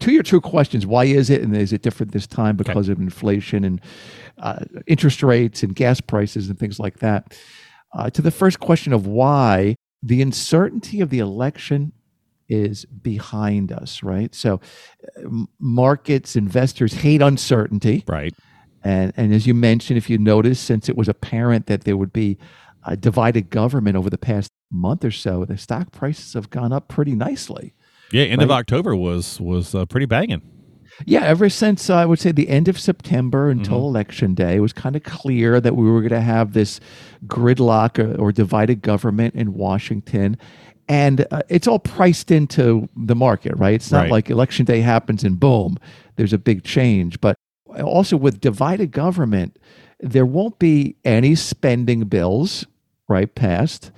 To 0.00 0.12
your 0.12 0.22
two 0.22 0.40
questions, 0.40 0.86
why 0.86 1.04
is 1.04 1.30
it, 1.30 1.42
and 1.42 1.56
is 1.56 1.72
it 1.72 1.82
different 1.82 2.12
this 2.12 2.26
time 2.26 2.56
because 2.56 2.88
of 2.88 2.98
inflation 2.98 3.64
and 3.64 3.80
uh, 4.38 4.64
interest 4.86 5.22
rates 5.22 5.62
and 5.62 5.74
gas 5.74 6.00
prices 6.00 6.48
and 6.48 6.58
things 6.58 6.78
like 6.78 6.98
that? 6.98 7.36
Uh, 7.94 8.10
to 8.10 8.22
the 8.22 8.30
first 8.30 8.60
question 8.60 8.92
of 8.92 9.06
why, 9.06 9.76
the 10.02 10.20
uncertainty 10.20 11.00
of 11.00 11.10
the 11.10 11.18
election 11.18 11.92
is 12.48 12.84
behind 12.84 13.72
us, 13.72 14.02
right? 14.02 14.34
So, 14.34 14.60
uh, 15.18 15.28
markets, 15.58 16.36
investors 16.36 16.94
hate 16.94 17.22
uncertainty. 17.22 18.04
Right. 18.06 18.34
And, 18.84 19.12
and 19.16 19.34
as 19.34 19.46
you 19.46 19.54
mentioned, 19.54 19.96
if 19.96 20.08
you 20.08 20.18
notice, 20.18 20.60
since 20.60 20.88
it 20.88 20.96
was 20.96 21.08
apparent 21.08 21.66
that 21.66 21.84
there 21.84 21.96
would 21.96 22.12
be 22.12 22.38
a 22.84 22.96
divided 22.96 23.50
government 23.50 23.96
over 23.96 24.10
the 24.10 24.18
past 24.18 24.50
month 24.70 25.04
or 25.04 25.10
so, 25.10 25.44
the 25.44 25.58
stock 25.58 25.90
prices 25.90 26.34
have 26.34 26.50
gone 26.50 26.72
up 26.72 26.86
pretty 26.86 27.14
nicely. 27.14 27.74
Yeah. 28.12 28.24
End 28.24 28.42
of 28.42 28.50
October 28.50 28.94
was 28.96 29.40
was 29.40 29.74
uh, 29.74 29.84
pretty 29.86 30.06
banging. 30.06 30.42
Yeah, 31.04 31.24
ever 31.24 31.50
since 31.50 31.90
uh, 31.90 31.96
I 31.96 32.06
would 32.06 32.18
say 32.18 32.32
the 32.32 32.48
end 32.48 32.68
of 32.68 32.78
September 32.78 33.50
until 33.50 33.74
Mm-hmm. 33.80 33.96
election 33.96 34.34
day, 34.34 34.56
it 34.56 34.60
was 34.60 34.72
kind 34.72 34.96
of 34.96 35.02
clear 35.02 35.60
that 35.60 35.76
we 35.76 35.84
were 35.90 36.00
going 36.00 36.10
to 36.12 36.20
have 36.22 36.54
this 36.54 36.80
gridlock 37.26 37.98
or, 37.98 38.18
or 38.18 38.32
divided 38.32 38.80
government 38.80 39.34
in 39.34 39.52
Washington. 39.52 40.38
And 40.88 41.26
uh, 41.30 41.42
it's 41.50 41.66
all 41.66 41.80
priced 41.80 42.30
into 42.30 42.88
the 42.96 43.14
market, 43.16 43.54
right? 43.56 43.74
It's 43.74 43.92
not 43.92 44.02
Right. 44.02 44.10
like 44.10 44.30
election 44.30 44.64
day 44.64 44.80
happens 44.80 45.22
and 45.24 45.38
boom, 45.38 45.76
there's 46.14 46.32
a 46.32 46.38
big 46.38 46.64
change. 46.64 47.20
But 47.20 47.36
also 47.82 48.16
with 48.16 48.40
divided 48.40 48.90
government, 48.92 49.58
there 50.00 50.24
won't 50.24 50.58
be 50.58 50.96
any 51.04 51.34
spending 51.34 52.04
bills, 52.04 52.64
right, 53.08 53.34
passed, 53.34 53.90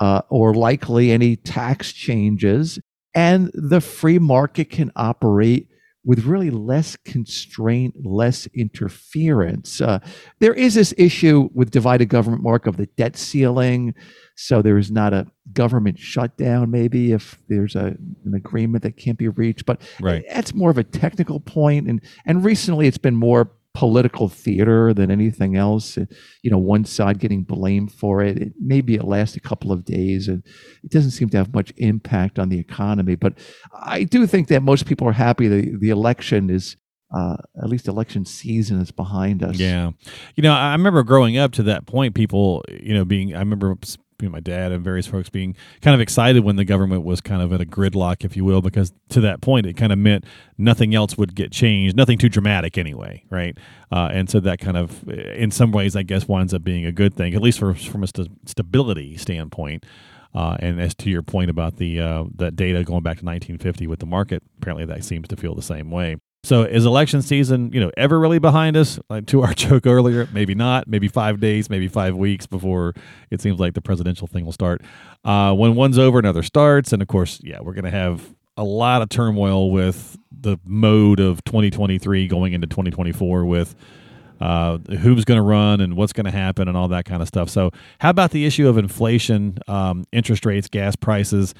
uh, 0.00 0.20
or 0.28 0.52
likely 0.52 1.12
any 1.12 1.36
tax 1.36 1.92
changes. 1.92 2.78
And 3.14 3.50
the 3.54 3.80
free 3.80 4.18
market 4.18 4.70
can 4.70 4.90
operate 4.96 5.68
with 6.04 6.24
really 6.24 6.50
less 6.50 6.96
constraint, 6.96 7.94
less 8.04 8.48
interference. 8.54 9.80
Uh, 9.80 10.00
there 10.40 10.52
is 10.54 10.74
this 10.74 10.92
issue 10.98 11.48
with 11.54 11.70
divided 11.70 12.06
government 12.06 12.42
mark 12.42 12.66
of 12.66 12.76
the 12.76 12.86
debt 12.96 13.16
ceiling. 13.16 13.94
So 14.34 14.62
there 14.62 14.78
is 14.78 14.90
not 14.90 15.12
a 15.12 15.28
government 15.52 15.98
shutdown, 16.00 16.70
maybe 16.72 17.12
if 17.12 17.38
there's 17.48 17.76
a, 17.76 17.96
an 18.24 18.34
agreement 18.34 18.82
that 18.82 18.96
can't 18.96 19.18
be 19.18 19.28
reached. 19.28 19.64
But 19.64 19.80
Right. 20.00 20.24
that's 20.32 20.54
more 20.54 20.70
of 20.70 20.78
a 20.78 20.84
technical 20.84 21.38
point. 21.38 21.88
And, 21.88 22.00
and 22.26 22.44
recently 22.44 22.88
it's 22.88 22.98
been 22.98 23.16
more 23.16 23.52
political 23.74 24.28
theater 24.28 24.92
than 24.92 25.10
anything 25.10 25.56
else. 25.56 25.96
You 26.42 26.50
know, 26.50 26.58
one 26.58 26.84
side 26.84 27.18
getting 27.18 27.42
blamed 27.42 27.92
for 27.92 28.22
it. 28.22 28.36
it. 28.38 28.52
Maybe 28.60 28.94
it 28.94 29.04
lasts 29.04 29.36
a 29.36 29.40
couple 29.40 29.72
of 29.72 29.84
days 29.84 30.28
and 30.28 30.42
it 30.84 30.90
doesn't 30.90 31.12
seem 31.12 31.30
to 31.30 31.38
have 31.38 31.54
much 31.54 31.72
impact 31.76 32.38
on 32.38 32.48
the 32.48 32.58
economy. 32.58 33.14
But 33.14 33.38
I 33.72 34.04
do 34.04 34.26
think 34.26 34.48
that 34.48 34.62
most 34.62 34.86
people 34.86 35.08
are 35.08 35.12
happy 35.12 35.48
the, 35.48 35.76
the 35.78 35.90
election 35.90 36.50
is, 36.50 36.76
uh, 37.14 37.36
at 37.62 37.68
least 37.68 37.88
election 37.88 38.24
season 38.24 38.80
is 38.80 38.90
behind 38.90 39.42
us. 39.42 39.56
Yeah. 39.56 39.92
You 40.34 40.42
know, 40.42 40.52
I 40.52 40.72
remember 40.72 41.02
growing 41.02 41.38
up 41.38 41.52
to 41.52 41.62
that 41.64 41.86
point, 41.86 42.14
people, 42.14 42.64
you 42.68 42.94
know, 42.94 43.04
being, 43.04 43.34
I 43.34 43.38
remember 43.38 43.76
you 44.22 44.28
know, 44.28 44.32
my 44.32 44.40
dad 44.40 44.72
and 44.72 44.82
various 44.84 45.06
folks 45.06 45.28
being 45.28 45.56
kind 45.80 45.94
of 45.94 46.00
excited 46.00 46.44
when 46.44 46.56
the 46.56 46.64
government 46.64 47.04
was 47.04 47.20
kind 47.20 47.42
of 47.42 47.52
at 47.52 47.60
a 47.60 47.66
gridlock, 47.66 48.24
if 48.24 48.36
you 48.36 48.44
will, 48.44 48.62
because 48.62 48.92
to 49.10 49.20
that 49.20 49.40
point, 49.40 49.66
it 49.66 49.74
kind 49.74 49.92
of 49.92 49.98
meant 49.98 50.24
nothing 50.56 50.94
else 50.94 51.18
would 51.18 51.34
get 51.34 51.50
changed, 51.52 51.96
nothing 51.96 52.18
too 52.18 52.28
dramatic 52.28 52.78
anyway, 52.78 53.24
right? 53.30 53.58
Uh, 53.90 54.08
and 54.12 54.30
so 54.30 54.40
that 54.40 54.60
kind 54.60 54.76
of, 54.76 55.08
in 55.08 55.50
some 55.50 55.72
ways, 55.72 55.96
I 55.96 56.02
guess, 56.02 56.28
winds 56.28 56.54
up 56.54 56.62
being 56.62 56.86
a 56.86 56.92
good 56.92 57.14
thing, 57.14 57.34
at 57.34 57.42
least 57.42 57.58
for, 57.58 57.74
from 57.74 58.02
a 58.02 58.06
st- 58.06 58.48
stability 58.48 59.16
standpoint. 59.16 59.84
Uh, 60.34 60.56
and 60.60 60.80
as 60.80 60.94
to 60.94 61.10
your 61.10 61.22
point 61.22 61.50
about 61.50 61.76
the 61.76 62.00
uh, 62.00 62.24
that 62.36 62.56
data 62.56 62.82
going 62.84 63.02
back 63.02 63.18
to 63.18 63.24
1950 63.24 63.86
with 63.86 63.98
the 63.98 64.06
market, 64.06 64.42
apparently 64.56 64.86
that 64.86 65.04
seems 65.04 65.28
to 65.28 65.36
feel 65.36 65.54
the 65.54 65.60
same 65.60 65.90
way. 65.90 66.16
So 66.44 66.62
is 66.64 66.86
election 66.86 67.22
season, 67.22 67.70
you 67.72 67.78
know, 67.78 67.92
ever 67.96 68.18
really 68.18 68.40
behind 68.40 68.76
us? 68.76 68.98
Like 69.08 69.26
to 69.26 69.42
our 69.42 69.54
joke 69.54 69.86
earlier, 69.86 70.28
maybe 70.32 70.56
not. 70.56 70.88
Maybe 70.88 71.06
five 71.06 71.38
days, 71.38 71.70
maybe 71.70 71.86
five 71.86 72.16
weeks 72.16 72.46
before 72.46 72.94
it 73.30 73.40
seems 73.40 73.60
like 73.60 73.74
the 73.74 73.80
presidential 73.80 74.26
thing 74.26 74.44
will 74.44 74.52
start. 74.52 74.82
Uh, 75.24 75.54
when 75.54 75.76
one's 75.76 75.98
over, 75.98 76.18
another 76.18 76.42
starts, 76.42 76.92
and 76.92 77.00
of 77.00 77.06
course, 77.06 77.40
yeah, 77.44 77.60
we're 77.60 77.74
going 77.74 77.84
to 77.84 77.90
have 77.92 78.34
a 78.56 78.64
lot 78.64 79.02
of 79.02 79.08
turmoil 79.08 79.70
with 79.70 80.18
the 80.32 80.58
mode 80.64 81.20
of 81.20 81.44
2023 81.44 82.26
going 82.26 82.54
into 82.54 82.66
2024 82.66 83.44
with 83.44 83.76
uh, 84.42 84.76
who's 84.98 85.24
going 85.24 85.36
to 85.36 85.42
run 85.42 85.80
and 85.80 85.96
what's 85.96 86.12
going 86.12 86.24
to 86.24 86.32
happen 86.32 86.66
and 86.66 86.76
all 86.76 86.88
that 86.88 87.04
kind 87.04 87.22
of 87.22 87.28
stuff. 87.28 87.48
So, 87.48 87.70
how 88.00 88.10
about 88.10 88.32
the 88.32 88.44
issue 88.44 88.66
of 88.66 88.76
inflation, 88.76 89.56
um, 89.68 90.04
interest 90.10 90.44
rates, 90.44 90.66
gas 90.66 90.96
prices? 90.96 91.54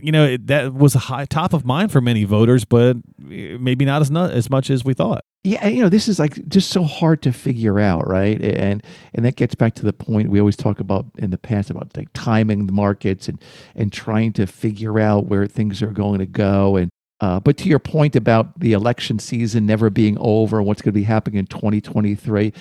You 0.00 0.12
know, 0.12 0.24
it, 0.24 0.46
that 0.46 0.72
was 0.72 0.94
high 0.94 1.26
top 1.26 1.52
of 1.52 1.66
mind 1.66 1.92
for 1.92 2.00
many 2.00 2.24
voters, 2.24 2.64
but 2.64 2.96
maybe 3.18 3.84
not 3.84 4.00
as 4.00 4.10
not 4.10 4.30
as 4.30 4.48
much 4.48 4.70
as 4.70 4.82
we 4.82 4.94
thought. 4.94 5.26
Yeah, 5.44 5.68
you 5.68 5.82
know, 5.82 5.90
this 5.90 6.08
is 6.08 6.18
like 6.18 6.48
just 6.48 6.70
so 6.70 6.84
hard 6.84 7.20
to 7.22 7.32
figure 7.32 7.78
out, 7.78 8.08
right? 8.08 8.40
And 8.40 8.82
and 9.12 9.26
that 9.26 9.36
gets 9.36 9.54
back 9.54 9.74
to 9.74 9.84
the 9.84 9.92
point 9.92 10.30
we 10.30 10.40
always 10.40 10.56
talk 10.56 10.80
about 10.80 11.04
in 11.18 11.32
the 11.32 11.38
past 11.38 11.68
about 11.68 11.94
like 11.98 12.08
timing 12.14 12.66
the 12.66 12.72
markets 12.72 13.28
and 13.28 13.42
and 13.74 13.92
trying 13.92 14.32
to 14.34 14.46
figure 14.46 14.98
out 14.98 15.26
where 15.26 15.46
things 15.46 15.82
are 15.82 15.92
going 15.92 16.20
to 16.20 16.26
go. 16.26 16.76
And 16.76 16.90
uh, 17.22 17.38
but 17.38 17.56
to 17.56 17.68
your 17.68 17.78
point 17.78 18.16
about 18.16 18.58
the 18.58 18.72
election 18.72 19.16
season 19.20 19.64
never 19.64 19.88
being 19.90 20.18
over 20.18 20.58
and 20.58 20.66
what's 20.66 20.82
going 20.82 20.92
to 20.92 20.98
be 20.98 21.04
happening 21.04 21.38
in 21.38 21.46
2023, 21.46 22.52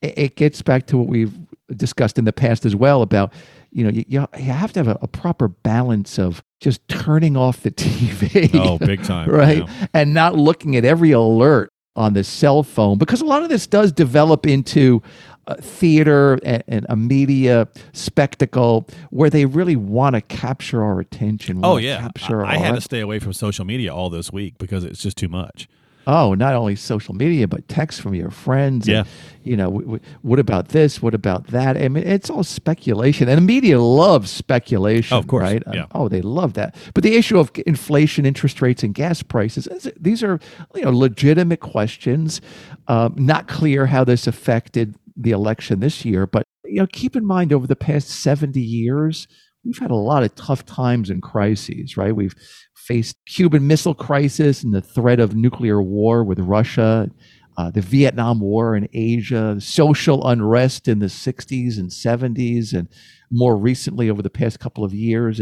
it, 0.00 0.18
it 0.18 0.36
gets 0.36 0.62
back 0.62 0.86
to 0.86 0.96
what 0.96 1.06
we've 1.06 1.34
discussed 1.76 2.18
in 2.18 2.24
the 2.24 2.32
past 2.32 2.64
as 2.64 2.74
well 2.74 3.02
about 3.02 3.32
you 3.72 3.84
know 3.84 3.90
you, 3.90 4.04
you 4.08 4.26
have 4.52 4.72
to 4.72 4.80
have 4.80 4.88
a, 4.88 4.98
a 5.02 5.06
proper 5.06 5.48
balance 5.48 6.18
of 6.18 6.42
just 6.60 6.86
turning 6.88 7.36
off 7.36 7.60
the 7.60 7.70
TV. 7.72 8.50
Oh, 8.54 8.78
big 8.78 9.04
time, 9.04 9.28
right? 9.28 9.58
yeah. 9.58 9.86
And 9.92 10.14
not 10.14 10.34
looking 10.34 10.76
at 10.76 10.86
every 10.86 11.12
alert 11.12 11.70
on 11.94 12.14
the 12.14 12.24
cell 12.24 12.62
phone 12.62 12.96
because 12.96 13.20
a 13.20 13.26
lot 13.26 13.42
of 13.42 13.50
this 13.50 13.66
does 13.66 13.92
develop 13.92 14.46
into 14.46 15.02
uh, 15.46 15.54
theater 15.60 16.38
and, 16.44 16.62
and 16.66 16.86
a 16.88 16.96
media 16.96 17.68
spectacle 17.92 18.88
where 19.10 19.30
they 19.30 19.44
really 19.44 19.76
want 19.76 20.14
to 20.14 20.20
capture 20.20 20.82
our 20.82 21.00
attention. 21.00 21.60
Oh 21.62 21.76
yeah, 21.76 22.00
capture 22.00 22.44
I, 22.44 22.54
I 22.54 22.56
had 22.58 22.74
to 22.74 22.80
stay 22.80 23.00
away 23.00 23.18
from 23.18 23.32
social 23.32 23.64
media 23.64 23.94
all 23.94 24.10
this 24.10 24.32
week 24.32 24.58
because 24.58 24.84
it's 24.84 25.02
just 25.02 25.16
too 25.16 25.28
much. 25.28 25.68
Oh, 26.08 26.34
not 26.34 26.54
only 26.54 26.76
social 26.76 27.14
media, 27.16 27.48
but 27.48 27.66
texts 27.66 28.00
from 28.00 28.14
your 28.14 28.30
friends. 28.30 28.86
Yeah. 28.86 28.98
And, 28.98 29.08
you 29.42 29.56
know, 29.56 29.64
w- 29.64 29.84
w- 29.84 30.00
what 30.22 30.38
about 30.38 30.68
this? 30.68 31.02
What 31.02 31.14
about 31.14 31.48
that? 31.48 31.76
I 31.76 31.88
mean, 31.88 32.06
it's 32.06 32.30
all 32.30 32.44
speculation. 32.44 33.28
And 33.28 33.38
the 33.38 33.42
media 33.42 33.80
loves 33.80 34.30
speculation. 34.30 35.16
Oh, 35.16 35.18
of 35.18 35.26
course. 35.26 35.42
Right? 35.42 35.64
Yeah. 35.72 35.86
Oh, 35.96 36.08
they 36.08 36.22
love 36.22 36.52
that. 36.52 36.76
But 36.94 37.02
the 37.02 37.16
issue 37.16 37.40
of 37.40 37.50
inflation, 37.66 38.24
interest 38.24 38.62
rates, 38.62 38.84
and 38.84 38.94
gas 38.94 39.20
prices, 39.24 39.66
these 39.98 40.22
are, 40.22 40.38
you 40.76 40.82
know, 40.82 40.92
legitimate 40.92 41.58
questions. 41.58 42.40
Um, 42.86 43.16
not 43.18 43.48
clear 43.48 43.86
how 43.86 44.04
this 44.04 44.28
affected 44.28 44.94
the 45.16 45.30
election 45.30 45.80
this 45.80 46.04
year. 46.04 46.26
But, 46.26 46.44
you 46.64 46.80
know, 46.80 46.86
keep 46.86 47.16
in 47.16 47.24
mind 47.24 47.52
over 47.52 47.66
the 47.66 47.76
past 47.76 48.08
70 48.08 48.60
years, 48.60 49.26
we've 49.64 49.78
had 49.78 49.90
a 49.90 49.96
lot 49.96 50.22
of 50.22 50.34
tough 50.34 50.64
times 50.64 51.10
and 51.10 51.22
crises, 51.22 51.96
right? 51.96 52.14
We've 52.14 52.34
faced 52.74 53.16
Cuban 53.26 53.66
Missile 53.66 53.94
Crisis 53.94 54.62
and 54.62 54.72
the 54.72 54.80
threat 54.80 55.18
of 55.18 55.34
nuclear 55.34 55.82
war 55.82 56.22
with 56.22 56.38
Russia, 56.38 57.10
uh, 57.58 57.70
the 57.70 57.80
Vietnam 57.80 58.40
War 58.40 58.76
in 58.76 58.88
Asia, 58.92 59.56
social 59.60 60.26
unrest 60.28 60.88
in 60.88 60.98
the 60.98 61.06
60s 61.06 61.78
and 61.78 61.90
70s, 61.90 62.74
and 62.74 62.88
more 63.30 63.56
recently 63.56 64.10
over 64.10 64.22
the 64.22 64.30
past 64.30 64.60
couple 64.60 64.84
of 64.84 64.94
years, 64.94 65.40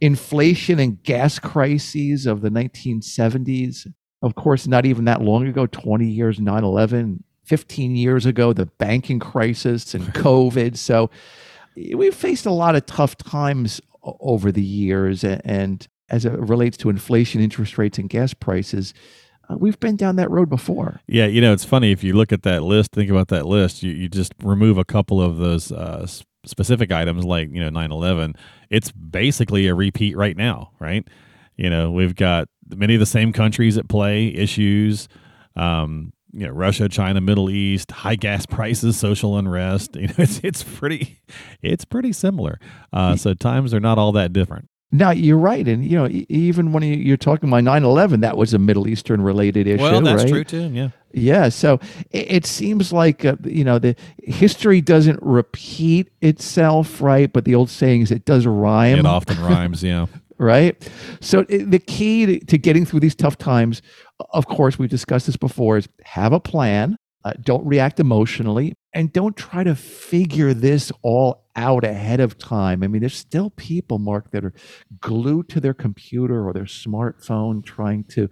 inflation 0.00 0.78
and 0.78 1.02
gas 1.02 1.38
crises 1.38 2.26
of 2.26 2.42
the 2.42 2.50
1970s. 2.50 3.86
Of 4.22 4.34
course, 4.34 4.66
not 4.66 4.86
even 4.86 5.04
that 5.06 5.22
long 5.22 5.46
ago, 5.46 5.66
20 5.66 6.06
years, 6.06 6.40
9 6.40 6.64
11, 6.64 7.24
15 7.44 7.96
years 7.96 8.26
ago, 8.26 8.52
the 8.52 8.66
banking 8.66 9.18
crisis 9.18 9.94
and 9.94 10.04
COVID. 10.14 10.76
So 10.76 11.10
we've 11.76 12.14
faced 12.14 12.46
a 12.46 12.50
lot 12.50 12.76
of 12.76 12.86
tough 12.86 13.16
times 13.16 13.80
over 14.02 14.52
the 14.52 14.62
years. 14.62 15.24
And 15.24 15.86
as 16.08 16.24
it 16.24 16.32
relates 16.32 16.76
to 16.78 16.90
inflation, 16.90 17.40
interest 17.40 17.78
rates, 17.78 17.98
and 17.98 18.08
gas 18.08 18.34
prices, 18.34 18.94
uh, 19.48 19.56
we've 19.56 19.80
been 19.80 19.96
down 19.96 20.16
that 20.16 20.30
road 20.30 20.48
before. 20.48 21.00
Yeah, 21.06 21.26
you 21.26 21.40
know, 21.40 21.52
it's 21.52 21.64
funny 21.64 21.92
if 21.92 22.04
you 22.04 22.14
look 22.14 22.32
at 22.32 22.42
that 22.42 22.62
list, 22.62 22.92
think 22.92 23.10
about 23.10 23.28
that 23.28 23.46
list, 23.46 23.82
you, 23.82 23.92
you 23.92 24.08
just 24.08 24.32
remove 24.42 24.78
a 24.78 24.84
couple 24.84 25.20
of 25.20 25.38
those 25.38 25.72
uh, 25.72 26.06
specific 26.44 26.92
items 26.92 27.24
like, 27.24 27.48
you 27.52 27.60
know, 27.60 27.70
9 27.70 27.92
11. 27.92 28.34
It's 28.70 28.92
basically 28.92 29.66
a 29.66 29.74
repeat 29.74 30.16
right 30.16 30.36
now, 30.36 30.72
right? 30.78 31.06
You 31.56 31.70
know, 31.70 31.90
we've 31.90 32.14
got 32.14 32.48
many 32.68 32.94
of 32.94 33.00
the 33.00 33.06
same 33.06 33.32
countries 33.32 33.76
at 33.76 33.88
play, 33.88 34.28
issues, 34.28 35.08
um, 35.56 36.12
you 36.32 36.46
know, 36.46 36.52
Russia, 36.52 36.88
China, 36.88 37.20
Middle 37.20 37.50
East, 37.50 37.90
high 37.90 38.16
gas 38.16 38.46
prices, 38.56 38.96
social 38.96 39.36
unrest. 39.38 39.96
You 39.96 40.08
know, 40.08 40.14
it's 40.18 40.40
it's 40.42 40.62
pretty, 40.62 41.20
it's 41.62 41.84
pretty 41.84 42.12
similar. 42.12 42.58
Uh, 42.92 43.16
so 43.16 43.34
times 43.34 43.72
are 43.74 43.80
not 43.80 43.98
all 43.98 44.12
that 44.12 44.32
different. 44.32 44.68
Now, 44.94 45.10
you're 45.10 45.38
right. 45.38 45.66
And, 45.66 45.82
you 45.82 45.96
know, 45.96 46.06
even 46.28 46.72
when 46.72 46.82
you- 46.82 46.96
you're 46.96 47.16
talking 47.16 47.48
about 47.48 47.64
9 47.64 47.82
11, 47.82 48.20
that 48.20 48.36
was 48.36 48.52
a 48.52 48.58
Middle 48.58 48.86
Eastern 48.86 49.22
related 49.22 49.66
issue. 49.66 49.82
well, 49.82 50.02
that's 50.02 50.24
right? 50.24 50.30
true 50.30 50.44
too. 50.44 50.70
Yeah. 50.70 50.88
Yeah, 51.14 51.48
so 51.50 51.78
it, 52.10 52.32
it 52.32 52.46
seems 52.46 52.90
like 52.92 53.24
uh, 53.26 53.36
you 53.44 53.64
know 53.64 53.78
the 53.78 53.94
history 54.22 54.80
doesn't 54.80 55.18
repeat 55.22 56.08
itself, 56.22 57.02
right? 57.02 57.30
But 57.30 57.44
the 57.44 57.54
old 57.54 57.68
saying 57.68 58.00
is 58.02 58.10
it 58.10 58.24
does 58.24 58.46
rhyme, 58.46 58.98
It 58.98 59.04
often 59.06 59.38
rhymes. 59.40 59.82
Yeah. 59.82 60.06
right? 60.42 60.76
So 61.20 61.42
the 61.44 61.78
key 61.78 62.26
to, 62.26 62.38
to 62.46 62.58
getting 62.58 62.84
through 62.84 63.00
these 63.00 63.14
tough 63.14 63.38
times, 63.38 63.80
of 64.30 64.46
course, 64.46 64.78
we've 64.78 64.90
discussed 64.90 65.26
this 65.26 65.36
before, 65.38 65.78
is 65.78 65.88
have 66.04 66.32
a 66.32 66.40
plan. 66.40 66.96
Uh, 67.24 67.32
don't 67.40 67.64
react 67.64 68.00
emotionally, 68.00 68.74
and 68.92 69.12
don't 69.12 69.36
try 69.36 69.62
to 69.62 69.76
figure 69.76 70.52
this 70.52 70.90
all 71.02 71.44
out 71.54 71.84
ahead 71.84 72.18
of 72.18 72.36
time. 72.36 72.82
I 72.82 72.88
mean, 72.88 72.98
there's 73.00 73.14
still 73.16 73.50
people, 73.50 74.00
Mark, 74.00 74.32
that 74.32 74.44
are 74.44 74.52
glued 75.00 75.48
to 75.50 75.60
their 75.60 75.72
computer 75.74 76.44
or 76.44 76.52
their 76.52 76.64
smartphone 76.64 77.64
trying 77.64 78.02
to 78.04 78.28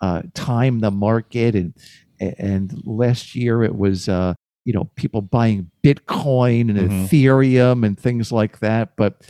uh, 0.00 0.22
time 0.34 0.78
the 0.78 0.92
market. 0.92 1.56
And 1.56 1.74
and 2.20 2.80
last 2.84 3.34
year 3.34 3.64
it 3.64 3.76
was 3.76 4.08
uh, 4.08 4.34
you 4.64 4.72
know 4.72 4.84
people 4.94 5.20
buying 5.20 5.70
Bitcoin 5.84 6.70
and 6.70 6.78
Mhm. 6.78 7.08
Ethereum 7.08 7.84
and 7.84 7.98
things 7.98 8.30
like 8.30 8.60
that. 8.60 8.90
But 8.96 9.28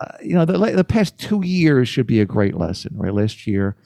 uh, 0.00 0.16
you 0.22 0.34
know 0.34 0.44
the 0.44 0.58
the 0.58 0.84
past 0.84 1.18
two 1.18 1.44
years 1.44 1.88
should 1.88 2.06
be 2.06 2.20
a 2.20 2.26
great 2.26 2.56
lesson, 2.56 2.92
right? 2.96 3.14
Last 3.14 3.46
year, 3.46 3.76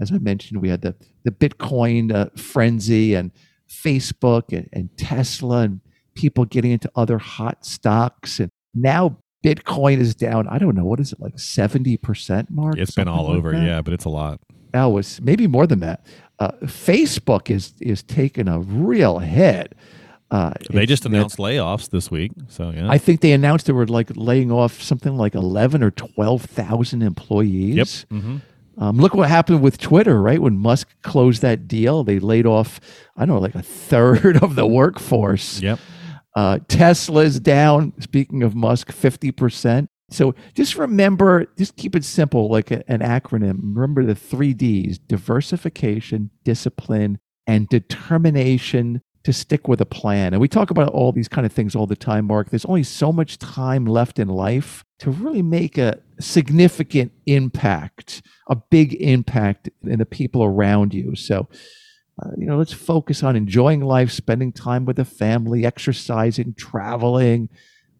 as 0.00 0.12
I 0.12 0.18
mentioned, 0.18 0.62
we 0.62 0.68
had 0.68 0.82
the 0.82 0.94
the 1.24 1.30
Bitcoin 1.30 2.14
uh, 2.14 2.30
frenzy 2.36 3.14
and 3.14 3.30
Facebook 3.68 4.56
and, 4.56 4.68
and 4.72 4.96
Tesla 4.96 5.60
and 5.60 5.80
people 6.14 6.44
getting 6.44 6.72
into 6.72 6.90
other 6.96 7.18
hot 7.18 7.64
stocks 7.64 8.40
and 8.40 8.50
now 8.74 9.18
Bitcoin 9.44 9.98
is 9.98 10.14
down. 10.14 10.48
I 10.48 10.58
don't 10.58 10.74
know 10.74 10.84
what 10.84 11.00
is 11.00 11.12
it 11.12 11.20
like 11.20 11.38
seventy 11.38 11.96
percent, 11.96 12.50
Mark. 12.50 12.76
It's 12.78 12.94
been 12.94 13.08
all 13.08 13.28
like 13.28 13.36
over. 13.36 13.52
Yeah, 13.52 13.82
but 13.82 13.94
it's 13.94 14.04
a 14.04 14.08
lot. 14.10 14.40
That 14.72 14.86
was 14.86 15.20
maybe 15.20 15.46
more 15.46 15.66
than 15.66 15.80
that. 15.80 16.04
Uh, 16.38 16.52
Facebook 16.64 17.50
is 17.50 17.74
is 17.80 18.02
taking 18.02 18.48
a 18.48 18.58
real 18.58 19.18
hit. 19.18 19.74
Uh, 20.30 20.52
They 20.70 20.84
just 20.86 21.06
announced 21.06 21.38
layoffs 21.38 21.88
this 21.88 22.10
week. 22.10 22.32
So, 22.48 22.70
yeah. 22.70 22.88
I 22.90 22.98
think 22.98 23.20
they 23.22 23.32
announced 23.32 23.66
they 23.66 23.72
were 23.72 23.86
like 23.86 24.10
laying 24.14 24.52
off 24.52 24.82
something 24.82 25.16
like 25.16 25.34
eleven 25.34 25.82
or 25.82 25.90
twelve 25.90 26.42
thousand 26.42 27.02
employees. 27.02 27.76
yep. 27.76 27.88
hmm 28.22 28.36
Um, 28.76 28.98
look 28.98 29.14
what 29.14 29.28
happened 29.28 29.62
with 29.62 29.78
Twitter, 29.78 30.20
right? 30.22 30.40
When 30.40 30.56
Musk 30.58 30.88
closed 31.02 31.42
that 31.42 31.66
deal, 31.66 32.04
they 32.04 32.18
laid 32.20 32.46
off, 32.46 32.78
I 33.16 33.24
don't 33.26 33.34
know, 33.36 33.40
like 33.40 33.54
a 33.56 33.62
third 33.62 34.36
of 34.42 34.54
the 34.54 34.66
workforce. 34.66 35.60
Yep. 35.62 35.78
Uh, 36.36 36.58
Tesla's 36.68 37.40
down, 37.40 37.92
speaking 37.98 38.42
of 38.44 38.54
Musk, 38.54 38.92
50%. 38.92 39.88
So 40.10 40.34
just 40.54 40.76
remember, 40.76 41.46
just 41.58 41.74
keep 41.76 41.96
it 41.96 42.04
simple, 42.04 42.48
like 42.48 42.70
a, 42.70 42.88
an 42.88 43.00
acronym. 43.00 43.58
Remember 43.74 44.04
the 44.04 44.14
three 44.14 44.54
D's 44.54 44.98
diversification, 44.98 46.30
discipline, 46.44 47.18
and 47.48 47.66
determination 47.68 49.02
to 49.24 49.32
stick 49.32 49.68
with 49.68 49.80
a 49.80 49.86
plan. 49.86 50.32
And 50.32 50.40
we 50.40 50.48
talk 50.48 50.70
about 50.70 50.92
all 50.92 51.12
these 51.12 51.28
kind 51.28 51.46
of 51.46 51.52
things 51.52 51.74
all 51.74 51.86
the 51.86 51.96
time, 51.96 52.26
Mark. 52.26 52.50
There's 52.50 52.64
only 52.64 52.82
so 52.82 53.12
much 53.12 53.38
time 53.38 53.84
left 53.84 54.18
in 54.18 54.28
life 54.28 54.84
to 55.00 55.10
really 55.10 55.42
make 55.42 55.76
a 55.78 56.00
significant 56.20 57.12
impact, 57.26 58.22
a 58.48 58.56
big 58.56 58.94
impact 58.94 59.68
in 59.82 59.98
the 59.98 60.06
people 60.06 60.44
around 60.44 60.94
you. 60.94 61.14
So, 61.14 61.48
uh, 62.22 62.30
you 62.36 62.46
know, 62.46 62.58
let's 62.58 62.72
focus 62.72 63.22
on 63.22 63.36
enjoying 63.36 63.80
life, 63.80 64.10
spending 64.10 64.52
time 64.52 64.84
with 64.84 64.96
the 64.96 65.04
family, 65.04 65.64
exercising, 65.64 66.54
traveling, 66.54 67.48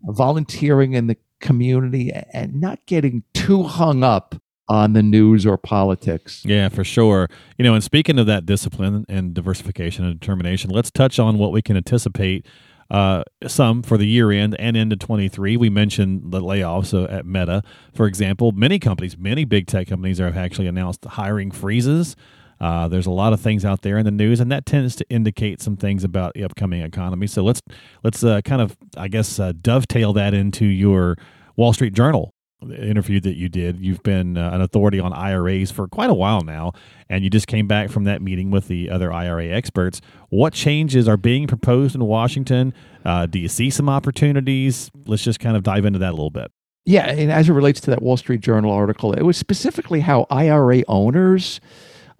volunteering 0.02 0.94
in 0.94 1.06
the 1.06 1.16
community, 1.40 2.12
and 2.32 2.60
not 2.60 2.84
getting 2.86 3.22
too 3.32 3.64
hung 3.64 4.02
up 4.02 4.34
on 4.68 4.92
the 4.92 5.02
news 5.02 5.46
or 5.46 5.56
politics. 5.56 6.44
Yeah, 6.44 6.68
for 6.68 6.84
sure. 6.84 7.28
You 7.56 7.64
know, 7.64 7.74
and 7.74 7.82
speaking 7.82 8.18
of 8.18 8.26
that 8.26 8.46
discipline 8.46 9.06
and 9.08 9.34
diversification 9.34 10.04
and 10.04 10.18
determination, 10.18 10.70
let's 10.70 10.90
touch 10.90 11.18
on 11.18 11.38
what 11.38 11.52
we 11.52 11.62
can 11.62 11.76
anticipate 11.76 12.46
uh, 12.90 13.22
some 13.46 13.82
for 13.82 13.98
the 13.98 14.06
year 14.06 14.30
end 14.30 14.56
and 14.58 14.76
into 14.76 14.96
23. 14.96 15.56
We 15.56 15.70
mentioned 15.70 16.32
the 16.32 16.40
layoffs 16.40 16.94
uh, 16.94 17.10
at 17.10 17.26
Meta, 17.26 17.62
for 17.94 18.06
example. 18.06 18.52
Many 18.52 18.78
companies, 18.78 19.16
many 19.16 19.44
big 19.44 19.66
tech 19.66 19.88
companies 19.88 20.18
have 20.18 20.36
actually 20.36 20.66
announced 20.66 21.04
hiring 21.04 21.50
freezes. 21.50 22.16
Uh, 22.60 22.88
there's 22.88 23.06
a 23.06 23.10
lot 23.10 23.32
of 23.32 23.40
things 23.40 23.64
out 23.64 23.82
there 23.82 23.98
in 23.98 24.04
the 24.04 24.10
news, 24.10 24.40
and 24.40 24.50
that 24.50 24.66
tends 24.66 24.96
to 24.96 25.08
indicate 25.08 25.60
some 25.60 25.76
things 25.76 26.02
about 26.02 26.34
the 26.34 26.42
upcoming 26.42 26.82
economy. 26.82 27.26
So 27.26 27.44
let's 27.44 27.62
let's 28.02 28.24
uh, 28.24 28.40
kind 28.40 28.60
of, 28.60 28.76
I 28.96 29.08
guess, 29.08 29.38
uh, 29.38 29.52
dovetail 29.60 30.12
that 30.14 30.34
into 30.34 30.64
your 30.64 31.16
Wall 31.56 31.72
Street 31.72 31.92
Journal 31.92 32.34
interview 32.62 33.20
that 33.20 33.36
you 33.36 33.48
did. 33.48 33.78
You've 33.80 34.02
been 34.02 34.36
uh, 34.36 34.50
an 34.52 34.60
authority 34.60 34.98
on 34.98 35.12
IRAs 35.12 35.70
for 35.70 35.86
quite 35.86 36.10
a 36.10 36.14
while 36.14 36.40
now, 36.40 36.72
and 37.08 37.22
you 37.22 37.30
just 37.30 37.46
came 37.46 37.66
back 37.68 37.90
from 37.90 38.04
that 38.04 38.20
meeting 38.20 38.50
with 38.50 38.68
the 38.68 38.90
other 38.90 39.12
IRA 39.12 39.46
experts. 39.46 40.00
What 40.28 40.52
changes 40.52 41.06
are 41.08 41.16
being 41.16 41.46
proposed 41.46 41.94
in 41.94 42.04
Washington? 42.04 42.74
Uh, 43.04 43.26
do 43.26 43.38
you 43.38 43.48
see 43.48 43.70
some 43.70 43.88
opportunities? 43.88 44.90
Let's 45.06 45.22
just 45.22 45.38
kind 45.40 45.56
of 45.56 45.62
dive 45.62 45.84
into 45.84 45.98
that 46.00 46.10
a 46.10 46.16
little 46.16 46.30
bit. 46.30 46.50
Yeah, 46.84 47.06
and 47.06 47.30
as 47.30 47.48
it 47.48 47.52
relates 47.52 47.80
to 47.82 47.90
that 47.90 48.02
Wall 48.02 48.16
Street 48.16 48.40
Journal 48.40 48.72
article, 48.72 49.12
it 49.12 49.22
was 49.22 49.36
specifically 49.36 50.00
how 50.00 50.26
IRA 50.30 50.82
owners, 50.88 51.60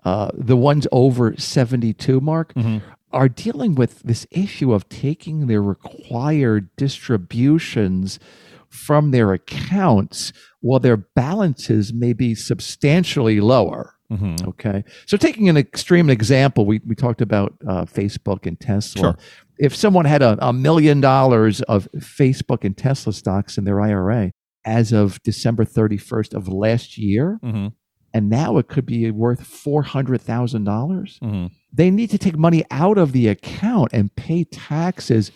uh, 0.04 0.30
the 0.35 0.57
ones 0.57 0.87
over 0.92 1.35
72, 1.37 2.21
Mark, 2.21 2.52
Mm-hmm. 2.54 2.78
are 3.12 3.28
dealing 3.30 3.75
with 3.75 4.02
this 4.02 4.26
issue 4.30 4.73
of 4.75 4.87
taking 4.90 5.47
their 5.47 5.62
required 5.62 6.68
distributions 6.76 8.18
from 8.68 9.10
their 9.10 9.32
accounts 9.32 10.32
while 10.60 10.80
their 10.80 10.96
balances 10.96 11.92
may 11.92 12.12
be 12.12 12.34
substantially 12.34 13.40
lower. 13.40 13.94
Mm-hmm. 14.12 14.48
Okay. 14.48 14.84
So, 15.06 15.16
taking 15.18 15.48
an 15.50 15.56
extreme 15.58 16.08
example, 16.08 16.64
we, 16.64 16.80
we 16.87 16.94
talked 16.94 17.20
about 17.20 17.54
uh, 17.68 17.84
Facebook 17.84 18.46
and 18.46 18.58
Tesla. 18.58 19.00
Sure. 19.02 19.18
If 19.58 19.75
someone 19.76 20.04
had 20.06 20.22
a, 20.22 20.38
a 20.40 20.52
million 20.52 21.00
dollars 21.00 21.60
of 21.62 21.88
Facebook 21.96 22.64
and 22.64 22.76
Tesla 22.76 23.12
stocks 23.12 23.58
in 23.58 23.64
their 23.64 23.80
IRA 23.80 24.30
as 24.64 24.92
of 24.92 25.22
December 25.25 25.64
31st 25.64 26.32
of 26.34 26.48
last 26.48 26.96
year, 26.96 27.38
Mm-hmm. 27.44 27.66
and 28.14 28.30
now 28.30 28.56
it 28.56 28.68
could 28.68 28.87
be 28.87 29.10
worth 29.10 29.40
$400,000, 29.42 31.18
Mm-hmm. 31.20 31.46
they 31.72 31.90
need 31.90 32.10
to 32.10 32.18
take 32.18 32.37
money 32.38 32.64
out 32.70 32.98
of 32.98 33.12
the 33.12 33.28
account 33.28 33.90
and 33.92 34.14
pay 34.16 34.44
taxes 34.44 35.30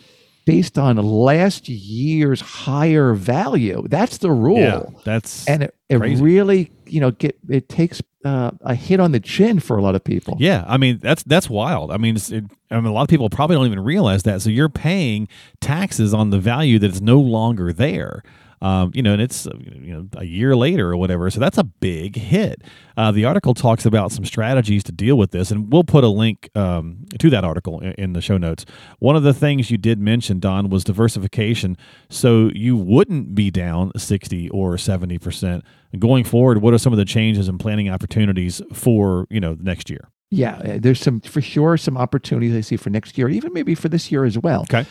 based 0.45 0.77
on 0.77 0.97
last 0.97 1.69
year's 1.69 2.41
higher 2.41 3.13
value. 3.13 3.85
That's 3.89 4.17
the 4.17 4.31
rule 4.31 4.57
Yeah, 4.59 4.83
that's 5.03 5.47
and 5.47 5.63
it, 5.63 5.75
it 5.89 5.97
Crazy. 5.99 6.21
really 6.23 6.71
you 6.85 6.99
know 6.99 7.11
get 7.11 7.37
it 7.49 7.69
takes 7.69 8.01
uh, 8.25 8.51
a 8.61 8.73
hit 8.75 8.99
on 8.99 9.11
the 9.11 9.19
chin 9.19 9.59
for 9.59 9.77
a 9.77 9.81
lot 9.81 9.95
of 9.95 10.03
people 10.03 10.37
Yeah, 10.39 10.63
I 10.67 10.77
mean 10.77 10.99
that's 11.01 11.23
that's 11.23 11.49
wild. 11.49 11.91
I 11.91 11.97
mean, 11.97 12.15
it's, 12.15 12.31
it, 12.31 12.45
I 12.71 12.75
mean, 12.75 12.85
a 12.85 12.93
lot 12.93 13.01
of 13.03 13.09
people 13.09 13.29
probably 13.29 13.55
don't 13.55 13.65
even 13.65 13.81
realize 13.81 14.23
that. 14.23 14.41
So 14.41 14.49
you're 14.49 14.69
paying 14.69 15.27
taxes 15.61 16.13
on 16.13 16.29
the 16.29 16.39
value 16.39 16.79
that 16.79 16.91
is 16.91 17.01
no 17.01 17.19
longer 17.19 17.73
there. 17.73 18.23
Um, 18.63 18.91
you 18.93 19.03
know, 19.03 19.11
and 19.11 19.21
it's 19.21 19.45
you 19.45 19.93
know 19.93 20.07
a 20.15 20.23
year 20.23 20.55
later 20.55 20.89
or 20.89 20.95
whatever. 20.97 21.29
So 21.29 21.39
that's 21.41 21.57
a 21.57 21.65
big 21.65 22.15
hit. 22.15 22.61
Uh, 22.95 23.11
the 23.11 23.25
article 23.25 23.53
talks 23.53 23.85
about 23.85 24.13
some 24.13 24.23
strategies 24.23 24.83
to 24.85 24.93
deal 24.93 25.17
with 25.17 25.31
this, 25.31 25.51
and 25.51 25.71
we'll 25.71 25.83
put 25.83 26.05
a 26.05 26.07
link 26.07 26.49
um, 26.55 27.05
to 27.19 27.29
that 27.29 27.43
article 27.43 27.81
in, 27.81 27.91
in 27.93 28.13
the 28.13 28.21
show 28.21 28.37
notes. 28.37 28.65
One 28.99 29.17
of 29.17 29.23
the 29.23 29.33
things 29.33 29.69
you 29.69 29.77
did 29.77 29.99
mention, 29.99 30.39
Don, 30.39 30.69
was 30.69 30.85
diversification. 30.85 31.75
So 32.09 32.51
you 32.55 32.77
wouldn't 32.77 33.35
be 33.35 33.51
down 33.51 33.91
sixty 33.97 34.49
or 34.49 34.77
seventy 34.77 35.19
percent 35.19 35.65
going 35.99 36.23
forward. 36.23 36.61
What 36.61 36.73
are 36.73 36.77
some 36.77 36.93
of 36.93 36.97
the 36.97 37.05
changes 37.05 37.49
and 37.49 37.59
planning 37.59 37.89
opportunities 37.89 38.61
for 38.71 39.27
you 39.29 39.41
know 39.41 39.57
next 39.59 39.89
year? 39.89 40.07
yeah 40.31 40.55
uh, 40.65 40.77
there's 40.81 40.99
some 40.99 41.19
for 41.21 41.41
sure 41.41 41.77
some 41.77 41.95
opportunities 41.95 42.55
i 42.55 42.61
see 42.61 42.75
for 42.75 42.89
next 42.89 43.19
year 43.19 43.29
even 43.29 43.53
maybe 43.53 43.75
for 43.75 43.87
this 43.87 44.11
year 44.11 44.25
as 44.25 44.35
well 44.39 44.61
Okay. 44.61 44.83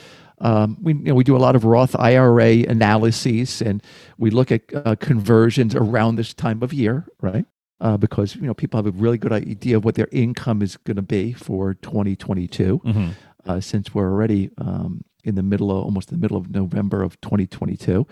Um, 0.43 0.77
we, 0.83 0.93
you 0.93 1.05
know, 1.05 1.15
we 1.15 1.25
do 1.25 1.37
a 1.37 1.39
lot 1.47 1.55
of 1.57 1.65
roth 1.65 1.95
ira 1.97 2.51
analyses 2.69 3.63
and 3.63 3.83
we 4.19 4.31
look 4.31 4.53
at 4.53 4.63
uh, 4.75 4.97
conversions 4.97 5.75
around 5.75 6.17
this 6.17 6.35
time 6.35 6.63
of 6.63 6.73
year 6.73 7.07
right 7.21 7.47
uh, 7.81 7.97
because 7.97 8.37
you 8.37 8.43
know 8.43 8.55
people 8.55 8.77
have 8.79 8.87
a 8.87 8.99
really 8.99 9.19
good 9.19 9.33
idea 9.33 9.77
of 9.77 9.85
what 9.85 9.95
their 9.95 10.09
income 10.13 10.63
is 10.63 10.77
going 10.79 10.97
to 10.97 11.03
be 11.03 11.33
for 11.33 11.75
2022 11.75 12.81
Mm-hmm. 12.85 13.09
uh, 13.47 13.61
since 13.61 13.95
we're 13.95 14.11
already 14.11 14.51
um, 14.59 15.05
in 15.25 15.35
the 15.35 15.43
middle 15.43 15.71
of 15.71 15.85
almost 15.85 16.11
the 16.11 16.17
middle 16.17 16.37
of 16.37 16.51
November 16.51 17.03
of 17.03 17.21
2022. 17.21 18.07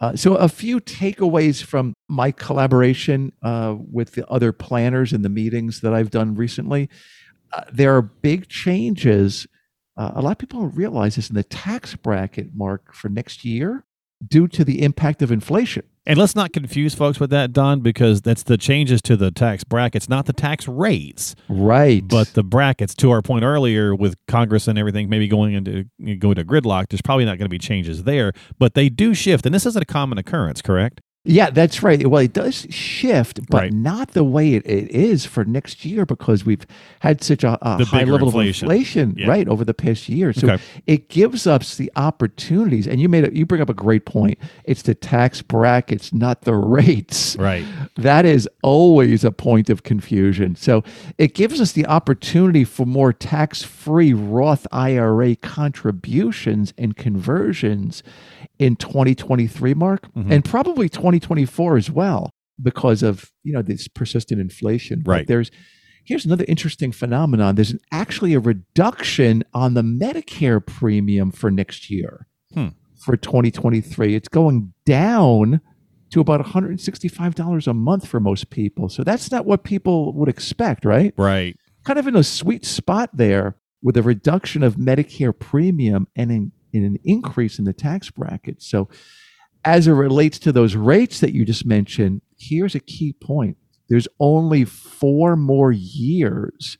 Uh, 0.00 0.16
so, 0.16 0.34
a 0.34 0.48
few 0.48 0.80
takeaways 0.80 1.62
from 1.62 1.92
my 2.08 2.30
collaboration 2.30 3.32
uh, 3.42 3.74
with 3.78 4.12
the 4.12 4.26
other 4.28 4.52
planners 4.52 5.12
in 5.12 5.22
the 5.22 5.28
meetings 5.28 5.80
that 5.80 5.92
I've 5.92 6.10
done 6.10 6.34
recently. 6.34 6.88
Uh, 7.52 7.64
there 7.72 7.94
are 7.96 8.02
big 8.02 8.48
changes. 8.48 9.46
Uh, 10.00 10.12
a 10.14 10.22
lot 10.22 10.30
of 10.32 10.38
people 10.38 10.60
don't 10.60 10.74
realize 10.74 11.16
this 11.16 11.28
in 11.28 11.34
the 11.36 11.44
tax 11.44 11.94
bracket, 11.94 12.54
Mark, 12.54 12.94
for 12.94 13.10
next 13.10 13.44
year 13.44 13.84
due 14.26 14.48
to 14.48 14.64
the 14.64 14.82
impact 14.82 15.20
of 15.20 15.30
inflation. 15.30 15.82
And 16.06 16.18
let's 16.18 16.34
not 16.34 16.54
confuse 16.54 16.94
folks 16.94 17.20
with 17.20 17.28
that, 17.30 17.52
Don, 17.52 17.80
because 17.80 18.22
that's 18.22 18.42
the 18.42 18.56
changes 18.56 19.02
to 19.02 19.16
the 19.16 19.30
tax 19.30 19.62
brackets, 19.62 20.08
not 20.08 20.24
the 20.24 20.32
tax 20.32 20.66
rates, 20.66 21.36
Right. 21.50 22.06
but 22.06 22.28
the 22.32 22.42
brackets. 22.42 22.94
To 22.96 23.10
our 23.10 23.20
point 23.20 23.44
earlier, 23.44 23.94
with 23.94 24.14
Congress 24.26 24.66
and 24.68 24.78
everything 24.78 25.10
maybe 25.10 25.28
going 25.28 25.52
into 25.52 25.84
going 26.18 26.36
to 26.36 26.44
gridlock, 26.46 26.88
there's 26.88 27.02
probably 27.02 27.26
not 27.26 27.36
going 27.36 27.44
to 27.46 27.50
be 27.50 27.58
changes 27.58 28.04
there, 28.04 28.32
but 28.58 28.72
they 28.74 28.88
do 28.88 29.12
shift, 29.12 29.44
and 29.44 29.54
this 29.54 29.66
isn't 29.66 29.82
a 29.82 29.86
common 29.86 30.16
occurrence, 30.16 30.62
correct? 30.62 31.02
Yeah, 31.22 31.50
that's 31.50 31.82
right. 31.82 32.06
Well, 32.06 32.22
it 32.22 32.32
does 32.32 32.66
shift, 32.70 33.40
but 33.50 33.58
Right. 33.58 33.72
not 33.74 34.12
the 34.12 34.24
way 34.24 34.54
it, 34.54 34.64
it 34.66 34.90
is 34.90 35.26
for 35.26 35.44
next 35.44 35.84
year 35.84 36.06
because 36.06 36.46
we've 36.46 36.64
had 37.00 37.22
such 37.22 37.44
a, 37.44 37.58
a 37.60 37.84
high 37.84 38.04
level 38.04 38.28
inflation. 38.28 38.66
of 38.68 38.72
inflation, 38.72 39.14
Yeah. 39.18 39.26
right, 39.28 39.46
over 39.46 39.62
the 39.62 39.74
past 39.74 40.08
year. 40.08 40.32
So 40.32 40.48
Okay. 40.52 40.62
it 40.86 41.10
gives 41.10 41.46
us 41.46 41.76
the 41.76 41.92
opportunities. 41.94 42.86
And 42.86 43.02
you 43.02 43.10
made 43.10 43.28
a, 43.28 43.36
you 43.36 43.44
bring 43.44 43.60
up 43.60 43.68
a 43.68 43.74
great 43.74 44.06
point. 44.06 44.38
It's 44.64 44.80
the 44.80 44.94
tax 44.94 45.42
brackets, 45.42 46.10
not 46.10 46.42
the 46.42 46.54
rates. 46.54 47.36
Right. 47.38 47.66
That 47.96 48.24
is 48.24 48.48
always 48.62 49.22
a 49.22 49.30
point 49.30 49.68
of 49.68 49.82
confusion. 49.82 50.56
So 50.56 50.82
it 51.18 51.34
gives 51.34 51.60
us 51.60 51.72
the 51.72 51.84
opportunity 51.86 52.64
for 52.64 52.86
more 52.86 53.12
tax 53.12 53.62
free 53.62 54.14
Roth 54.14 54.66
IRA 54.72 55.36
contributions 55.36 56.72
and 56.78 56.96
conversions 56.96 58.02
in 58.58 58.76
2023, 58.76 59.72
Mark, 59.72 60.12
Mhm. 60.14 60.30
and 60.30 60.44
probably 60.44 60.86
2024 61.10 61.76
as 61.76 61.90
well 61.90 62.30
because 62.62 63.02
of 63.02 63.30
you 63.42 63.52
know 63.52 63.62
this 63.62 63.88
persistent 63.88 64.40
inflation. 64.40 65.02
But 65.04 65.10
Right. 65.10 65.26
there's 65.26 65.50
here's 66.04 66.24
another 66.24 66.44
interesting 66.48 66.92
phenomenon. 66.92 67.54
There's 67.54 67.70
an, 67.72 67.80
actually 67.92 68.34
a 68.34 68.40
reduction 68.40 69.42
on 69.54 69.74
the 69.74 69.82
Medicare 69.82 70.64
premium 70.64 71.30
for 71.30 71.50
next 71.50 71.90
year 71.90 72.26
Hmm. 72.54 72.68
for 73.04 73.16
2023. 73.16 74.14
It's 74.14 74.28
going 74.28 74.72
down 74.86 75.60
to 76.10 76.20
about 76.20 76.40
$165 76.44 77.66
a 77.68 77.74
month 77.74 78.06
for 78.06 78.18
most 78.20 78.50
people. 78.50 78.88
So 78.88 79.04
that's 79.04 79.30
not 79.30 79.46
what 79.46 79.62
people 79.64 80.12
would 80.14 80.28
expect, 80.28 80.84
right? 80.84 81.14
Right. 81.16 81.56
Kind 81.84 81.98
of 81.98 82.06
in 82.06 82.16
a 82.16 82.24
sweet 82.24 82.64
spot 82.64 83.10
there 83.14 83.56
with 83.82 83.96
a 83.96 84.02
reduction 84.02 84.62
of 84.62 84.74
Medicare 84.76 85.36
premium 85.38 86.08
and 86.16 86.30
an, 86.30 86.52
and 86.74 86.84
an 86.84 86.98
increase 87.04 87.58
in 87.58 87.64
the 87.64 87.72
tax 87.72 88.10
bracket. 88.10 88.60
So 88.62 88.88
as 89.64 89.86
it 89.86 89.92
relates 89.92 90.38
to 90.40 90.52
those 90.52 90.74
rates 90.76 91.20
that 91.20 91.32
you 91.34 91.44
just 91.44 91.66
mentioned, 91.66 92.22
here's 92.38 92.74
a 92.74 92.80
key 92.80 93.12
point. 93.12 93.56
There's 93.88 94.08
only 94.18 94.64
four 94.64 95.36
more 95.36 95.72
years 95.72 96.78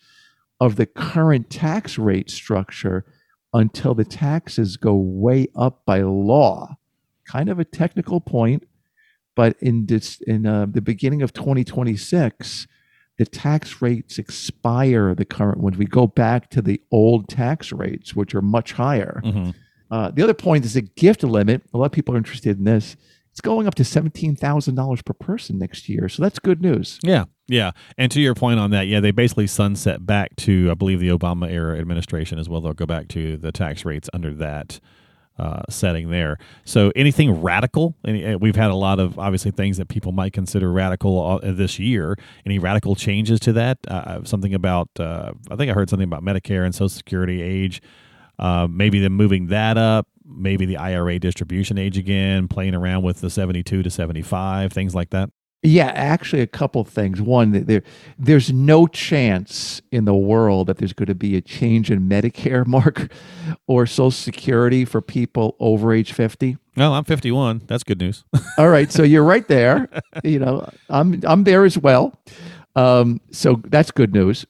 of 0.61 0.77
the 0.77 0.87
current 0.87 1.51
tax 1.51 1.99
rate 1.99 2.31
structure 2.31 3.05
until 3.53 3.95
the 3.95 4.05
taxes 4.05 4.77
go 4.77 4.95
way 4.95 5.49
up 5.57 5.85
by 5.85 6.03
law. 6.03 6.77
Kind 7.27 7.49
of 7.49 7.59
a 7.59 7.65
technical 7.65 8.21
point, 8.21 8.67
but 9.35 9.57
in 9.61 9.87
this, 9.87 10.21
in 10.27 10.47
uh, 10.47 10.67
the 10.71 10.81
beginning 10.81 11.23
of 11.23 11.33
2026, 11.33 12.67
the 13.19 13.27
tax 13.27 13.83
rates 13.83 14.19
expire, 14.19 15.15
the 15.15 15.25
current 15.25 15.59
ones. 15.59 15.77
We 15.77 15.85
go 15.85 16.07
back 16.07 16.49
to 16.51 16.63
the 16.63 16.81
old 16.91 17.29
tax 17.29 17.73
rates, 17.73 18.15
which 18.15 18.35
are 18.35 18.43
much 18.43 18.73
higher. 18.73 19.21
Mhm. 19.25 19.55
Uh, 19.91 20.11
the 20.11 20.23
other 20.23 20.35
point 20.35 20.65
is 20.65 20.75
the 20.75 20.83
gift 20.83 21.23
limit. 21.23 21.63
A 21.75 21.79
lot 21.79 21.87
of 21.87 21.93
people 21.93 22.15
are 22.15 22.19
interested 22.19 22.59
in 22.59 22.65
this. 22.65 22.97
It's 23.31 23.41
going 23.41 23.67
up 23.67 23.75
to 23.77 23.85
$17,000 23.85 25.05
per 25.05 25.13
person 25.15 25.59
next 25.59 25.89
year. 25.89 26.09
So 26.09 26.23
that's 26.23 26.39
good 26.39 26.61
news. 26.61 26.99
Yeah, 27.03 27.25
yeah. 27.47 27.71
And 27.97 28.11
to 28.13 28.21
your 28.21 28.35
point 28.35 28.59
on 28.59 28.71
that, 28.73 28.89
yeah, 28.89 29.01
they 29.01 29.13
basically 29.13 29.47
sunset 29.47 30.05
back 30.05 30.35
to 30.37 30.69
I 30.71 30.75
believe 30.75 31.01
the 31.01 31.09
Obama 31.09 31.51
era 31.51 31.79
administration 31.79 32.39
as 32.39 32.49
well. 32.49 32.61
They'll 32.61 32.73
go 32.73 32.87
back 32.87 33.09
to 33.09 33.37
the 33.37 33.53
tax 33.53 33.85
rates 33.85 34.11
under 34.13 34.35
that 34.35 34.81
uh, 35.41 35.63
setting 35.71 36.11
there. 36.11 36.39
So 36.65 36.93
anything 36.95 37.41
radical? 37.41 37.97
Any, 38.05 38.27
uh, 38.27 38.37
we've 38.39 38.57
had 38.57 38.71
a 38.71 38.75
lot 38.75 39.01
of 39.01 39.19
obviously 39.19 39.51
things 39.53 39.79
that 39.79 39.89
people 39.89 40.13
might 40.13 40.33
consider 40.33 40.71
radical 40.71 41.41
uh, 41.43 41.53
this 41.53 41.79
year. 41.79 42.19
Any 42.45 42.59
radical 42.59 42.95
changes 42.95 43.41
to 43.41 43.53
that? 43.55 43.79
Uh, 43.89 44.23
something 44.25 44.53
about 44.53 44.89
uh, 44.99 45.33
I 45.51 45.57
think 45.57 45.71
I 45.71 45.75
heard 45.75 45.89
something 45.89 46.07
about 46.07 46.23
Medicare 46.23 46.65
and 46.65 46.75
Social 46.75 46.91
Security 46.91 47.41
age. 47.41 47.81
Uh, 48.41 48.67
maybe 48.69 48.99
them 48.99 49.13
moving 49.13 49.49
that 49.49 49.77
up. 49.77 50.09
Maybe 50.25 50.65
the 50.65 50.79
IRA 50.79 51.19
distribution 51.19 51.77
age 51.77 51.99
again, 51.99 52.49
playing 52.49 52.75
around 52.75 53.03
with 53.03 53.21
the 53.21 53.29
72 53.29 53.83
to 53.83 53.91
75, 53.91 54.73
things 54.73 54.95
like 54.95 55.11
that. 55.11 55.31
Yeah, 55.63 55.89
actually, 55.89 56.41
a 56.41 56.47
couple 56.47 56.83
things. 56.85 57.21
One, 57.21 57.67
there, 57.67 57.83
there's 58.19 58.51
no 58.51 58.87
chance 58.87 59.83
in 59.93 60.07
the 60.07 60.15
world 60.15 60.69
that 60.69 60.79
there's 60.79 60.95
going 60.95 61.09
to 61.09 61.15
be 61.15 61.37
a 61.37 61.43
change 61.43 61.91
in 61.91 62.09
Medicare, 62.09 62.67
Mark, 62.67 63.13
or 63.67 63.85
Social 63.85 64.11
Security 64.11 64.87
for 64.87 65.03
people 65.03 65.57
over 65.61 65.93
age 65.93 66.15
50. 66.15 66.57
Well, 66.79 66.95
I'm 66.95 67.05
51. 67.05 67.63
That's 67.67 67.85
good 67.85 68.01
news. 68.01 68.25
All 68.59 68.71
right, 68.71 68.91
so 68.91 69.03
you're 69.03 69.25
right 69.25 69.47
there. 69.49 69.91
You 70.25 70.39
know, 70.39 70.67
I'm 70.89 71.21
I'm 71.25 71.45
there 71.45 71.67
as 71.67 71.77
well. 71.77 72.19
Um, 72.77 73.21
so 73.33 73.61
that's 73.67 73.91
good 73.91 74.13
news. 74.13 74.47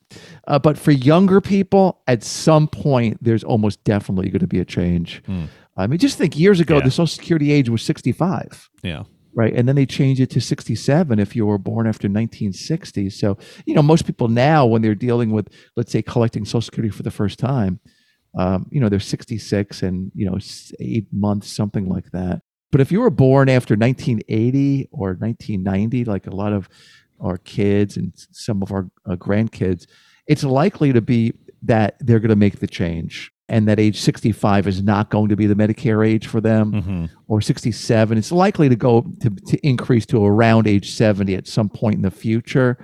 Uh, 0.46 0.58
but 0.58 0.76
for 0.78 0.90
younger 0.90 1.40
people, 1.40 2.00
at 2.06 2.22
some 2.22 2.68
point, 2.68 3.22
there's 3.22 3.42
almost 3.44 3.82
definitely 3.84 4.28
going 4.30 4.40
to 4.40 4.46
be 4.46 4.60
a 4.60 4.64
change. 4.64 5.22
Hmm. 5.26 5.46
I 5.76 5.86
mean, 5.86 5.98
just 5.98 6.18
think 6.18 6.38
years 6.38 6.60
ago, 6.60 6.76
Yeah. 6.76 6.84
the 6.84 6.90
Social 6.90 7.06
Security 7.06 7.50
age 7.52 7.68
was 7.70 7.82
65. 7.82 8.68
yeah. 8.82 9.04
right? 9.34 9.54
And 9.54 9.66
then 9.68 9.76
they 9.76 9.86
changed 9.86 10.20
it 10.20 10.28
to 10.30 10.40
67 10.40 11.18
if 11.20 11.34
you 11.36 11.46
were 11.46 11.56
born 11.56 11.86
after 11.86 12.08
1960. 12.08 13.08
So, 13.10 13.38
you 13.64 13.74
know, 13.74 13.82
most 13.82 14.04
people 14.04 14.28
now, 14.28 14.66
when 14.66 14.82
they're 14.82 14.94
dealing 14.96 15.30
with, 15.30 15.48
let's 15.76 15.92
say, 15.92 16.02
collecting 16.02 16.44
Social 16.44 16.60
Security 16.62 16.90
for 16.94 17.04
the 17.04 17.10
first 17.12 17.38
time, 17.38 17.78
um, 18.36 18.66
you 18.70 18.80
know, 18.80 18.88
they're 18.88 19.00
66 19.00 19.82
and, 19.82 20.10
you 20.14 20.28
know, 20.28 20.36
eight 20.80 21.06
months, 21.12 21.48
something 21.50 21.88
like 21.88 22.10
that. 22.10 22.42
But 22.72 22.80
if 22.80 22.92
you 22.92 23.00
were 23.00 23.10
born 23.10 23.48
after 23.48 23.74
1980 23.76 24.88
or 24.92 25.14
1990, 25.14 26.04
like 26.04 26.26
a 26.26 26.34
lot 26.34 26.52
of 26.52 26.68
our 27.20 27.38
kids 27.38 27.96
and 27.96 28.12
some 28.30 28.62
of 28.62 28.72
our 28.72 28.90
uh, 29.08 29.16
grandkids, 29.16 29.86
it's 30.26 30.44
likely 30.44 30.92
to 30.92 31.00
be 31.00 31.32
that 31.62 31.96
they're 32.00 32.20
going 32.20 32.30
to 32.30 32.36
make 32.36 32.60
the 32.60 32.66
change 32.66 33.30
and 33.48 33.66
that 33.66 33.80
age 33.80 34.00
65 34.00 34.68
is 34.68 34.82
not 34.82 35.10
going 35.10 35.28
to 35.28 35.36
be 35.36 35.46
the 35.46 35.54
Medicare 35.54 36.06
age 36.06 36.26
for 36.26 36.40
them 36.40 36.72
hmm 36.72 37.06
or 37.28 37.40
67 37.40 38.18
it's 38.18 38.32
likely 38.32 38.68
to 38.68 38.74
go 38.74 39.02
to, 39.20 39.30
to 39.30 39.56
increase 39.64 40.04
to 40.06 40.24
around 40.24 40.66
age 40.66 40.90
70 40.90 41.34
at 41.36 41.46
some 41.46 41.68
point 41.68 41.94
in 41.94 42.02
the 42.02 42.10
future 42.10 42.76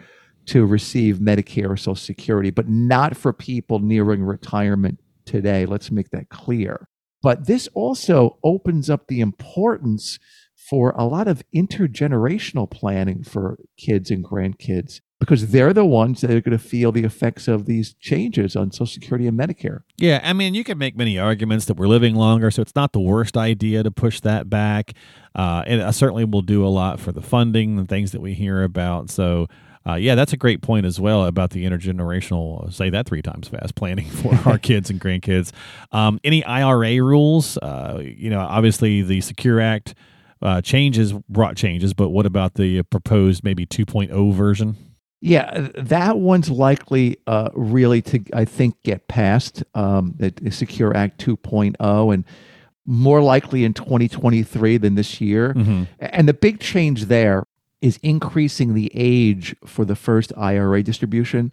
to 0.46 0.64
receive 0.64 1.16
medicare 1.16 1.68
or 1.70 1.77
social 1.77 1.96
security 1.96 2.51
but 2.51 2.68
not 2.68 3.16
for 3.16 3.33
people 3.33 3.81
nearing 3.81 4.22
retirement 4.22 5.01
today 5.27 5.66
let's 5.66 5.90
make 5.90 6.11
that 6.11 6.31
clear. 6.31 6.88
But 7.22 7.46
this 7.46 7.68
also 7.75 8.38
opens 8.44 8.88
up 8.88 9.09
the 9.09 9.20
importance 9.20 10.18
for 10.69 10.91
a 10.97 11.05
lot 11.05 11.29
of 11.29 11.43
intergenerational 11.55 12.71
planning 12.71 13.23
for 13.23 13.59
kids 13.77 14.11
and 14.11 14.25
grandkids 14.25 15.01
because 15.19 15.49
they're 15.51 15.73
the 15.73 15.85
ones 15.85 16.21
that 16.21 16.31
are 16.31 16.41
going 16.41 16.57
to 16.57 16.63
feel 16.63 16.93
the 16.93 17.05
effects 17.05 17.49
of 17.49 17.65
these 17.67 17.95
changes 17.95 18.55
on 18.55 18.71
social 18.71 18.87
security 18.87 19.27
and 19.27 19.39
medicare 19.39 19.81
Yeah, 19.97 20.21
I 20.23 20.33
mean, 20.33 20.55
you 20.55 20.65
can 20.65 20.77
make 20.77 20.97
many 20.97 21.19
arguments 21.19 21.67
that 21.67 21.75
we're 21.75 21.87
living 21.87 22.15
longer, 22.15 22.51
so 22.51 22.63
it's 22.63 22.75
not 22.75 22.93
the 22.93 23.01
worst 23.01 23.37
idea 23.37 23.83
to 23.83 23.91
push 23.91 24.21
that 24.21 24.51
back. 24.51 24.93
Uh, 25.35 25.63
and 25.67 25.81
it 25.81 25.93
certainly 25.95 26.25
will 26.25 26.43
do 26.43 26.67
a 26.67 26.69
lot 26.69 27.01
for 27.01 27.13
the 27.13 27.23
funding 27.23 27.79
and 27.79 27.89
things 27.89 28.13
that 28.13 28.21
we 28.21 28.35
hear 28.35 28.63
about. 28.63 29.09
So, 29.11 29.47
uh, 29.87 29.95
yeah, 29.95 30.15
that's 30.17 30.33
a 30.33 30.37
great 30.37 30.63
point 30.63 30.85
as 30.85 30.99
well 30.99 31.25
about 31.25 31.51
the 31.51 31.65
intergenerational. 31.65 32.73
Say 32.73 32.91
that 32.91 33.07
three 33.07 33.23
times 33.23 33.49
fast 33.49 33.75
planning 33.75 34.07
for 34.07 34.35
our 34.47 34.59
kids 34.59 34.91
and 34.91 35.01
grandkids. 35.01 35.53
Um, 35.93 36.19
any 36.25 36.45
IRA 36.45 37.03
rules? 37.03 37.57
Uh, 37.59 38.03
you 38.03 38.31
know, 38.31 38.41
obviously 38.41 39.03
the 39.03 39.21
Secure 39.21 39.61
Act 39.61 39.95
uh, 40.42 40.61
changes 40.61 41.12
brought 41.12 41.57
changes, 41.57 41.94
but 41.94 42.11
what 42.11 42.27
about 42.27 42.55
the 42.55 42.83
proposed 42.85 43.44
maybe 43.44 43.66
2.0 43.66 44.33
version? 44.35 44.77
Yeah, 45.20 45.68
that 45.75 46.18
one's 46.18 46.51
likely 46.51 47.16
uh, 47.27 47.49
really 47.55 48.03
to, 48.03 48.20
I 48.35 48.44
think, 48.44 48.83
get 48.83 49.09
passed 49.09 49.64
um, 49.75 50.14
the 50.18 50.51
Secure 50.51 50.94
Act 50.96 51.25
2.0 51.25 52.14
and 52.14 52.25
more 52.85 53.20
likely 53.20 53.64
in 53.64 53.72
2023 53.75 54.77
than 54.77 54.94
this 54.94 55.20
year. 55.20 55.55
Mhm. 55.55 55.88
And 55.99 56.29
the 56.29 56.35
big 56.35 56.61
change 56.61 57.07
there 57.07 57.44
is 57.81 57.99
increasing 58.03 58.75
the 58.75 58.90
age 58.94 59.57
for 59.64 59.85
the 59.85 59.96
first 59.96 60.33
IRA 60.37 60.83
distribution 60.83 61.53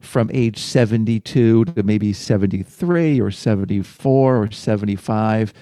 from 0.00 0.30
age 0.32 0.58
72 0.58 1.64
to 1.66 1.82
maybe 1.82 2.12
73 2.12 3.20
or 3.20 3.30
74 3.30 4.36
or 4.42 4.50
75 4.50 5.52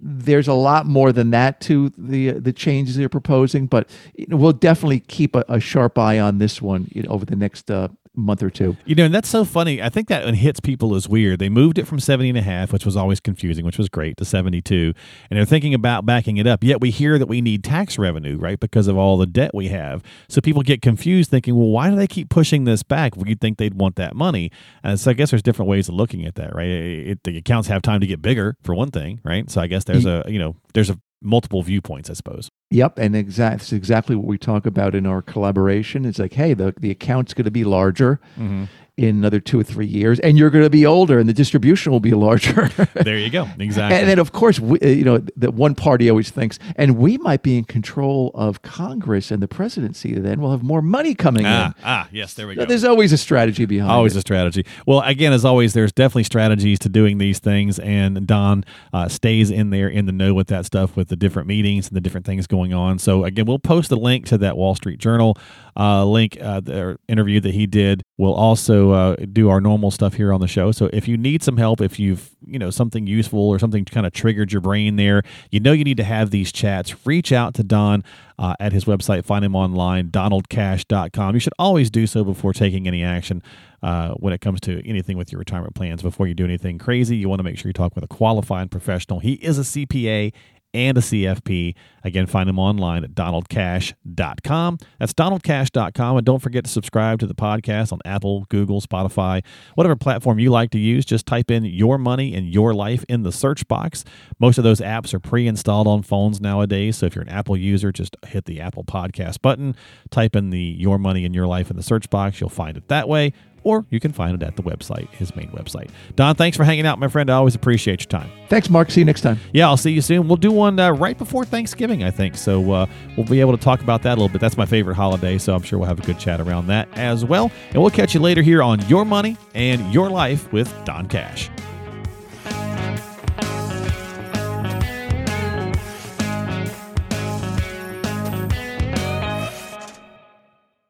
there's 0.00 0.48
a 0.48 0.54
lot 0.54 0.86
more 0.86 1.12
than 1.12 1.30
that 1.30 1.60
to 1.62 1.92
the 1.96 2.32
the 2.32 2.52
changes 2.52 2.96
they're 2.96 3.08
proposing, 3.08 3.66
but 3.66 3.88
we'll 4.28 4.52
definitely 4.52 5.00
keep 5.00 5.34
a, 5.34 5.44
a 5.48 5.60
sharp 5.60 5.98
eye 5.98 6.18
on 6.18 6.38
this 6.38 6.60
one 6.60 6.90
over 7.08 7.24
the 7.24 7.36
next 7.36 7.70
uh, 7.70 7.88
month 8.16 8.42
or 8.42 8.50
two. 8.50 8.76
You 8.84 8.94
know, 8.94 9.04
and 9.04 9.14
that's 9.14 9.28
so 9.28 9.44
funny. 9.44 9.82
I 9.82 9.88
think 9.88 10.08
that 10.08 10.34
hits 10.34 10.60
people 10.60 10.94
as 10.94 11.08
weird. 11.08 11.38
They 11.38 11.48
moved 11.48 11.78
it 11.78 11.86
from 11.86 12.00
70 12.00 12.30
and 12.30 12.38
a 12.38 12.42
half, 12.42 12.72
which 12.72 12.84
was 12.84 12.96
always 12.96 13.20
confusing, 13.20 13.64
which 13.64 13.78
was 13.78 13.88
great, 13.88 14.16
to 14.16 14.24
72. 14.24 14.92
And 15.30 15.38
they're 15.38 15.44
thinking 15.44 15.74
about 15.74 16.06
backing 16.06 16.36
it 16.38 16.46
up. 16.46 16.64
Yet 16.64 16.80
we 16.80 16.90
hear 16.90 17.18
that 17.18 17.26
we 17.26 17.40
need 17.40 17.62
tax 17.62 17.98
revenue, 17.98 18.38
right, 18.38 18.58
because 18.58 18.88
of 18.88 18.96
all 18.96 19.16
the 19.16 19.26
debt 19.26 19.52
we 19.54 19.68
have. 19.68 20.02
So 20.28 20.40
people 20.40 20.62
get 20.62 20.82
confused 20.82 21.30
thinking, 21.30 21.56
well, 21.56 21.68
why 21.68 21.90
do 21.90 21.96
they 21.96 22.06
keep 22.06 22.30
pushing 22.30 22.64
this 22.64 22.82
back? 22.82 23.16
Well, 23.16 23.26
you'd 23.26 23.40
think 23.40 23.58
they'd 23.58 23.74
want 23.74 23.96
that 23.96 24.14
money. 24.16 24.50
And 24.82 24.98
so 24.98 25.10
I 25.10 25.14
guess 25.14 25.30
there's 25.30 25.42
different 25.42 25.68
ways 25.68 25.88
of 25.88 25.94
looking 25.94 26.24
at 26.24 26.34
that, 26.36 26.54
right? 26.54 26.68
It, 26.68 27.24
the 27.24 27.36
accounts 27.36 27.68
have 27.68 27.82
time 27.82 28.00
to 28.00 28.06
get 28.06 28.22
bigger, 28.22 28.56
for 28.62 28.74
one 28.74 28.90
thing, 28.90 29.20
right? 29.24 29.50
So 29.50 29.60
I 29.60 29.66
guess 29.66 29.84
there's 29.84 30.06
a, 30.06 30.24
you 30.26 30.38
know, 30.38 30.56
there's 30.74 30.90
a 30.90 30.98
multiple 31.22 31.62
viewpoints, 31.62 32.10
I 32.10 32.14
suppose. 32.14 32.48
Yep, 32.70 32.98
and 32.98 33.14
exact 33.14 33.60
that's 33.60 33.72
exactly 33.72 34.16
what 34.16 34.26
we 34.26 34.38
talk 34.38 34.66
about 34.66 34.94
in 34.94 35.06
our 35.06 35.22
collaboration. 35.22 36.04
It's 36.04 36.18
like, 36.18 36.32
hey, 36.32 36.54
the 36.54 36.74
the 36.78 36.90
account's 36.90 37.34
going 37.34 37.44
to 37.44 37.50
be 37.50 37.64
larger 37.64 38.20
mm-hmm. 38.34 38.64
In 38.96 39.16
another 39.16 39.40
two 39.40 39.60
or 39.60 39.62
three 39.62 39.86
years, 39.86 40.18
and 40.20 40.38
you're 40.38 40.48
going 40.48 40.64
to 40.64 40.70
be 40.70 40.86
older, 40.86 41.18
and 41.18 41.28
the 41.28 41.34
distribution 41.34 41.92
will 41.92 42.00
be 42.00 42.12
larger. 42.12 42.70
There 43.06 43.18
you 43.18 43.30
go. 43.30 43.46
Exactly. 43.58 43.98
And 43.98 44.08
then, 44.08 44.18
of 44.18 44.32
course, 44.32 44.58
we, 44.58 44.80
uh, 44.80 44.88
you 44.88 45.04
know, 45.04 45.18
the 45.36 45.50
one 45.50 45.74
party 45.74 46.08
always 46.08 46.30
thinks, 46.30 46.58
and 46.76 46.96
we 46.96 47.18
might 47.18 47.42
be 47.42 47.58
in 47.58 47.64
control 47.64 48.30
of 48.34 48.62
Congress 48.62 49.30
and 49.30 49.42
the 49.42 49.46
presidency. 49.48 50.14
Then 50.14 50.40
we'll 50.40 50.50
have 50.50 50.62
more 50.62 50.82
money 50.82 51.14
coming 51.14 51.44
ah, 51.46 51.66
in. 51.66 51.74
ah, 51.84 52.08
yes, 52.10 52.34
there 52.34 52.46
we 52.46 52.54
So 52.54 52.62
go. 52.62 52.66
There's 52.66 52.84
always 52.84 53.12
a 53.12 53.18
strategy 53.18 53.64
behind 53.66 53.90
Always 53.92 54.16
it. 54.16 54.18
a 54.18 54.20
strategy. 54.22 54.64
Well, 54.86 55.02
again, 55.02 55.32
as 55.32 55.44
always, 55.44 55.74
there's 55.74 55.92
definitely 55.92 56.24
strategies 56.24 56.78
to 56.80 56.88
doing 56.88 57.18
these 57.18 57.38
things, 57.38 57.78
and 57.78 58.26
Don 58.26 58.64
uh, 58.92 59.08
stays 59.08 59.50
in 59.50 59.70
there 59.70 59.88
in 59.88 60.06
the 60.06 60.12
know 60.12 60.32
with 60.34 60.48
that 60.48 60.64
stuff 60.64 60.96
with 60.96 61.08
the 61.08 61.16
different 61.16 61.46
meetings 61.48 61.88
and 61.88 61.96
the 61.96 62.00
different 62.00 62.26
things 62.26 62.46
going 62.46 62.72
on. 62.72 62.98
So, 62.98 63.24
again, 63.24 63.44
we'll 63.46 63.58
post 63.58 63.92
a 63.92 63.96
link 63.96 64.26
to 64.26 64.38
that 64.38 64.56
Wall 64.56 64.74
Street 64.74 64.98
Journal 64.98 65.36
uh, 65.76 66.04
link, 66.04 66.38
uh, 66.40 66.60
the 66.60 66.98
interview 67.08 67.40
that 67.40 67.54
he 67.54 67.66
did. 67.66 68.02
We'll 68.18 68.34
also 68.34 68.92
uh, 68.92 69.16
do 69.30 69.50
our 69.50 69.60
normal 69.60 69.90
stuff 69.90 70.14
here 70.14 70.32
on 70.32 70.40
the 70.40 70.48
show. 70.48 70.72
So, 70.72 70.88
if 70.92 71.06
you 71.06 71.18
need 71.18 71.42
some 71.42 71.58
help, 71.58 71.82
if 71.82 71.98
you've 71.98 72.30
you 72.46 72.58
know 72.58 72.70
something 72.70 73.06
useful 73.06 73.40
or 73.40 73.58
something 73.58 73.84
kind 73.84 74.06
of 74.06 74.12
triggered 74.14 74.52
your 74.52 74.62
brain 74.62 74.96
there, 74.96 75.22
you 75.50 75.60
know 75.60 75.72
you 75.72 75.84
need 75.84 75.98
to 75.98 76.04
have 76.04 76.30
these 76.30 76.50
chats. 76.50 77.06
Reach 77.06 77.30
out 77.30 77.52
to 77.54 77.62
Don 77.62 78.04
uh, 78.38 78.54
at 78.58 78.72
his 78.72 78.86
website. 78.86 79.24
Find 79.26 79.44
him 79.44 79.54
online, 79.54 80.08
donaldcash.com. 80.10 81.34
You 81.34 81.40
should 81.40 81.52
always 81.58 81.90
do 81.90 82.06
so 82.06 82.24
before 82.24 82.54
taking 82.54 82.86
any 82.86 83.04
action 83.04 83.42
uh, 83.82 84.12
when 84.14 84.32
it 84.32 84.40
comes 84.40 84.60
to 84.62 84.86
anything 84.88 85.18
with 85.18 85.30
your 85.30 85.38
retirement 85.38 85.74
plans. 85.74 86.02
Before 86.02 86.26
you 86.26 86.34
do 86.34 86.44
anything 86.44 86.78
crazy, 86.78 87.16
you 87.16 87.28
want 87.28 87.40
to 87.40 87.44
make 87.44 87.58
sure 87.58 87.68
you 87.68 87.74
talk 87.74 87.94
with 87.94 88.04
a 88.04 88.08
qualified 88.08 88.70
professional. 88.70 89.20
He 89.20 89.34
is 89.34 89.58
a 89.58 89.62
CPA 89.62 90.32
and 90.76 90.98
a 90.98 91.00
CFP. 91.00 91.74
Again, 92.04 92.26
find 92.26 92.48
them 92.48 92.58
online 92.58 93.02
at 93.02 93.12
donaldcash.com. 93.12 94.78
That's 94.98 95.12
donaldcash.com. 95.12 96.16
And 96.18 96.26
don't 96.26 96.38
forget 96.40 96.64
to 96.64 96.70
subscribe 96.70 97.18
to 97.20 97.26
the 97.26 97.34
podcast 97.34 97.92
on 97.92 98.00
Apple, 98.04 98.46
Google, 98.48 98.80
Spotify, 98.80 99.42
whatever 99.74 99.96
platform 99.96 100.38
you 100.38 100.50
like 100.50 100.70
to 100.70 100.78
use. 100.78 101.04
Just 101.04 101.26
type 101.26 101.50
in 101.50 101.64
your 101.64 101.98
money 101.98 102.34
and 102.34 102.46
your 102.52 102.74
life 102.74 103.04
in 103.08 103.22
the 103.22 103.32
search 103.32 103.66
box. 103.66 104.04
Most 104.38 104.58
of 104.58 104.64
those 104.64 104.80
apps 104.80 105.14
are 105.14 105.20
pre 105.20 105.48
installed 105.48 105.88
on 105.88 106.02
phones 106.02 106.40
nowadays. 106.40 106.98
So 106.98 107.06
if 107.06 107.16
you're 107.16 107.24
an 107.24 107.30
Apple 107.30 107.56
user, 107.56 107.90
just 107.90 108.14
hit 108.26 108.44
the 108.44 108.60
Apple 108.60 108.84
Podcast 108.84 109.40
button, 109.40 109.74
type 110.10 110.36
in 110.36 110.50
the 110.50 110.58
Your 110.58 110.98
Money 110.98 111.24
and 111.24 111.34
Your 111.34 111.46
Life 111.46 111.70
in 111.70 111.76
the 111.76 111.82
search 111.82 112.10
box. 112.10 112.40
You'll 112.40 112.50
find 112.50 112.76
it 112.76 112.88
that 112.88 113.08
way. 113.08 113.32
Or 113.66 113.84
you 113.90 113.98
can 113.98 114.12
find 114.12 114.40
it 114.40 114.46
at 114.46 114.54
the 114.54 114.62
website, 114.62 115.10
his 115.10 115.34
main 115.34 115.48
website. 115.48 115.90
Don, 116.14 116.36
thanks 116.36 116.56
for 116.56 116.62
hanging 116.62 116.86
out, 116.86 117.00
my 117.00 117.08
friend. 117.08 117.28
I 117.28 117.34
always 117.34 117.56
appreciate 117.56 118.00
your 118.02 118.20
time. 118.20 118.30
Thanks, 118.48 118.70
Mark. 118.70 118.92
See 118.92 119.00
you 119.00 119.04
next 119.04 119.22
time. 119.22 119.40
Yeah, 119.52 119.66
I'll 119.66 119.76
see 119.76 119.90
you 119.90 120.00
soon. 120.00 120.28
We'll 120.28 120.36
do 120.36 120.52
one 120.52 120.78
uh, 120.78 120.92
right 120.92 121.18
before 121.18 121.44
Thanksgiving, 121.44 122.04
I 122.04 122.12
think. 122.12 122.36
So 122.36 122.70
uh, 122.70 122.86
we'll 123.16 123.26
be 123.26 123.40
able 123.40 123.56
to 123.58 123.62
talk 123.62 123.80
about 123.80 124.02
that 124.02 124.12
a 124.12 124.20
little 124.20 124.28
bit. 124.28 124.40
That's 124.40 124.56
my 124.56 124.66
favorite 124.66 124.94
holiday, 124.94 125.36
so 125.36 125.52
I'm 125.52 125.62
sure 125.62 125.80
we'll 125.80 125.88
have 125.88 125.98
a 125.98 126.06
good 126.06 126.20
chat 126.20 126.40
around 126.40 126.68
that 126.68 126.88
as 126.92 127.24
well. 127.24 127.50
And 127.72 127.82
we'll 127.82 127.90
catch 127.90 128.14
you 128.14 128.20
later 128.20 128.40
here 128.40 128.62
on 128.62 128.86
Your 128.88 129.04
Money 129.04 129.36
and 129.56 129.92
Your 129.92 130.10
Life 130.10 130.52
with 130.52 130.72
Don 130.84 131.08
Cash. 131.08 131.50